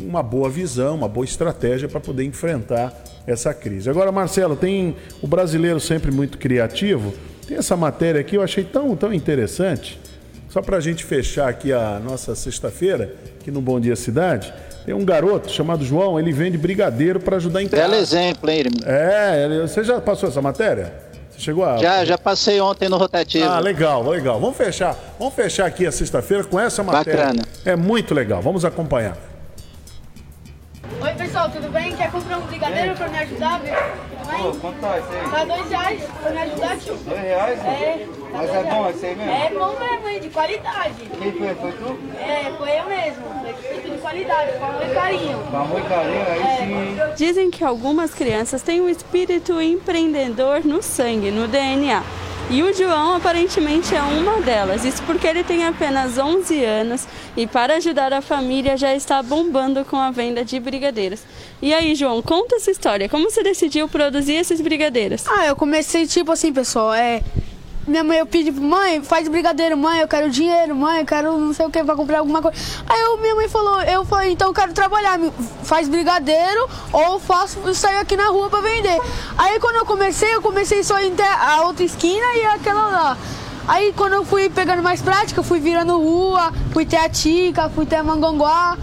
[0.00, 3.90] uma boa visão, uma boa estratégia para poder enfrentar essa crise.
[3.90, 7.12] Agora, Marcelo, tem o brasileiro sempre muito criativo.
[7.46, 10.00] Tem essa matéria aqui, eu achei tão, tão interessante.
[10.48, 14.54] Só para a gente fechar aqui a nossa sexta-feira, aqui no Bom Dia Cidade,
[14.88, 17.82] tem um garoto chamado João, ele vende brigadeiro para ajudar em casa.
[17.82, 18.80] Belo exemplo, hein, irmão?
[18.86, 20.94] É, você já passou essa matéria?
[21.30, 21.76] Você chegou a.
[21.76, 23.46] Já, já passei ontem no rotativo.
[23.46, 24.40] Ah, legal, legal.
[24.40, 27.26] Vamos fechar, vamos fechar aqui a sexta-feira com essa matéria.
[27.26, 27.42] Bacana.
[27.66, 28.40] É muito legal.
[28.40, 29.14] Vamos acompanhar.
[31.02, 31.94] Oi pessoal, tudo bem?
[31.94, 33.60] Quer comprar um brigadeiro pra me ajudar?
[33.60, 34.42] Tudo bem?
[34.42, 35.30] Pô, quanto tá isso aí?
[35.30, 36.94] Tá dois reais pra me ajudar, tio.
[37.04, 37.58] Dois reais?
[37.60, 38.06] É.
[38.06, 38.96] tá Mas dois é bom reais.
[38.96, 39.32] esse aí mesmo?
[39.32, 40.20] É bom mesmo, hein?
[40.20, 40.94] De qualidade.
[41.18, 41.54] Quem foi?
[41.56, 41.98] Foi tu?
[42.18, 43.37] É, foi eu mesmo.
[44.08, 45.38] Qualidade, com amor e carinho.
[45.50, 46.56] Com amor e carinho, aí É.
[46.56, 47.14] sim.
[47.14, 52.02] Dizem que algumas crianças têm um espírito empreendedor no sangue, no DNA.
[52.50, 54.82] E o João aparentemente é uma delas.
[54.86, 57.06] Isso porque ele tem apenas 11 anos
[57.36, 61.20] e para ajudar a família já está bombando com a venda de brigadeiros.
[61.60, 63.10] E aí, João, conta essa história.
[63.10, 65.26] Como você decidiu produzir esses brigadeiros?
[65.28, 67.20] Ah, eu comecei tipo assim, pessoal, é.
[67.88, 71.54] Minha mãe, eu pedi, mãe, faz brigadeiro, mãe, eu quero dinheiro, mãe, eu quero não
[71.54, 72.58] sei o que pra comprar alguma coisa.
[72.86, 75.18] Aí eu, minha mãe falou, eu falei, então eu quero trabalhar,
[75.62, 79.00] faz brigadeiro ou faço sair aqui na rua pra vender.
[79.38, 83.18] Aí quando eu comecei, eu comecei só em a outra esquina e aquela lá.
[83.66, 87.70] Aí quando eu fui pegando mais prática, eu fui virando rua, fui ter a Tica,
[87.70, 88.76] fui ter a Mangonguá,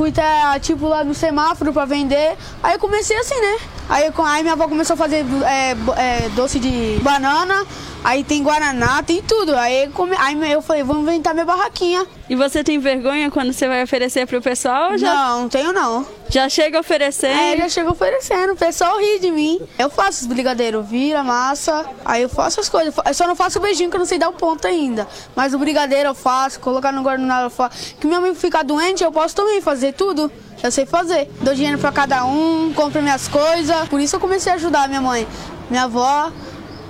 [0.00, 2.34] fui até, tipo, lá no semáforo pra vender.
[2.62, 3.58] Aí eu comecei assim, né?
[3.86, 7.66] Aí, aí minha avó começou a fazer é, é, doce de banana,
[8.02, 9.54] aí tem guaraná, tem tudo.
[9.54, 12.06] Aí, come- aí eu falei, vamos inventar minha barraquinha.
[12.30, 14.96] E você tem vergonha quando você vai oferecer pro pessoal?
[14.96, 15.12] Já...
[15.12, 16.06] Não, não tenho não.
[16.30, 17.40] Já chega oferecendo?
[17.40, 19.60] É, já chega oferecendo, o pessoal ri de mim.
[19.76, 22.94] Eu faço os brigadeiros, vira, massa, aí eu faço as coisas.
[23.04, 25.08] Eu só não faço o beijinho que eu não sei dar o ponto ainda.
[25.34, 27.96] Mas o brigadeiro eu faço, colocar no guardanapo eu faço.
[27.96, 30.30] Que minha mãe ficar doente, eu posso também fazer tudo.
[30.62, 31.28] Eu sei fazer.
[31.40, 33.88] Dou dinheiro pra cada um, compro minhas coisas.
[33.88, 35.26] Por isso eu comecei a ajudar minha mãe,
[35.68, 36.30] minha avó,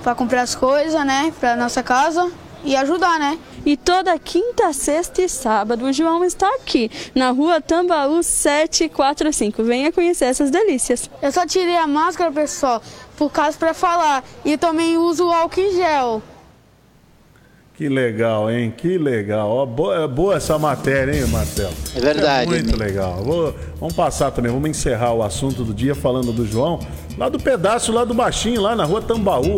[0.03, 2.31] pra comprar as coisas, né, pra nossa casa
[2.63, 3.39] e ajudar, né?
[3.65, 9.63] E toda quinta, sexta e sábado o João está aqui, na rua Tambaú 745.
[9.63, 11.09] Venha conhecer essas delícias.
[11.21, 12.81] Eu só tirei a máscara, pessoal,
[13.15, 14.23] por causa pra falar.
[14.43, 16.21] E também uso o álcool em gel.
[17.75, 18.71] Que legal, hein?
[18.75, 19.49] Que legal.
[19.49, 21.73] Ó, boa, boa essa matéria, hein, Marcelo?
[21.95, 22.85] É verdade, É muito né?
[22.85, 23.23] legal.
[23.23, 26.79] Vou- vamos passar também, vamos encerrar o assunto do dia falando do João,
[27.17, 29.55] lá do pedaço lá do Baixinho, lá na rua Tambaú.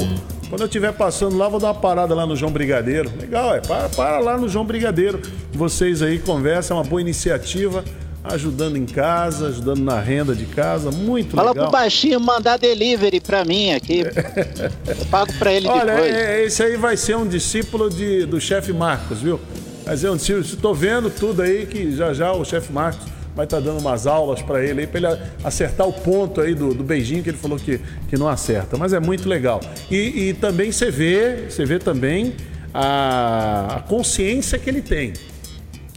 [0.50, 3.12] Quando eu estiver passando lá, vou dar uma parada lá no João Brigadeiro.
[3.20, 3.60] Legal, é.
[3.62, 5.20] Para, para lá no João Brigadeiro.
[5.52, 7.84] Vocês aí conversam, é uma boa iniciativa,
[8.24, 10.92] ajudando em casa, ajudando na renda de casa.
[10.92, 11.66] Muito Fala legal.
[11.66, 14.02] pro baixinho mandar delivery pra mim aqui.
[14.88, 16.14] Eu pago pra ele Olha, depois.
[16.14, 19.40] é- é- esse aí vai ser um discípulo de, do chefe Marcos, viu?
[19.86, 20.42] Vai ser um discípulo.
[20.46, 23.06] Estou vendo tudo aí que já já o chefe Marcos
[23.36, 26.74] vai estar dando umas aulas para ele aí, para ele acertar o ponto aí do,
[26.74, 28.78] do beijinho que ele falou que, que não acerta.
[28.78, 29.60] Mas é muito legal.
[29.90, 32.36] E, e também você vê, você vê também
[32.74, 35.14] a, a consciência que ele tem,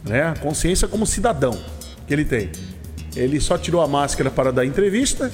[0.03, 0.23] né?
[0.23, 1.57] A consciência como cidadão
[2.07, 2.49] que ele tem.
[3.15, 5.31] Ele só tirou a máscara para dar entrevista,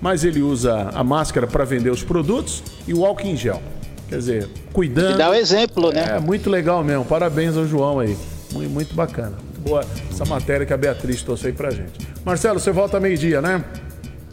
[0.00, 3.62] mas ele usa a máscara para vender os produtos e o álcool em gel.
[4.08, 5.14] Quer dizer, cuidando.
[5.14, 6.16] E dá o exemplo, né?
[6.16, 7.04] É, muito legal mesmo.
[7.04, 8.16] Parabéns ao João aí.
[8.52, 9.51] Muito bacana.
[9.62, 11.92] Boa essa matéria que a Beatriz trouxe aí pra gente.
[12.24, 13.64] Marcelo, você volta meio-dia, né?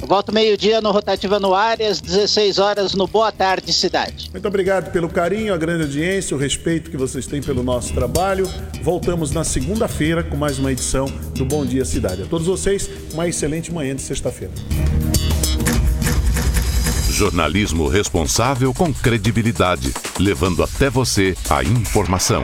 [0.02, 4.30] Eu volto meio-dia no Rotativa no Ar e às 16 horas no Boa Tarde Cidade.
[4.32, 8.50] Muito obrigado pelo carinho, a grande audiência, o respeito que vocês têm pelo nosso trabalho.
[8.82, 11.06] Voltamos na segunda-feira com mais uma edição
[11.36, 12.24] do Bom Dia Cidade.
[12.24, 14.54] A todos vocês, uma excelente manhã de sexta-feira.
[17.12, 22.44] Jornalismo responsável com credibilidade, levando até você a informação.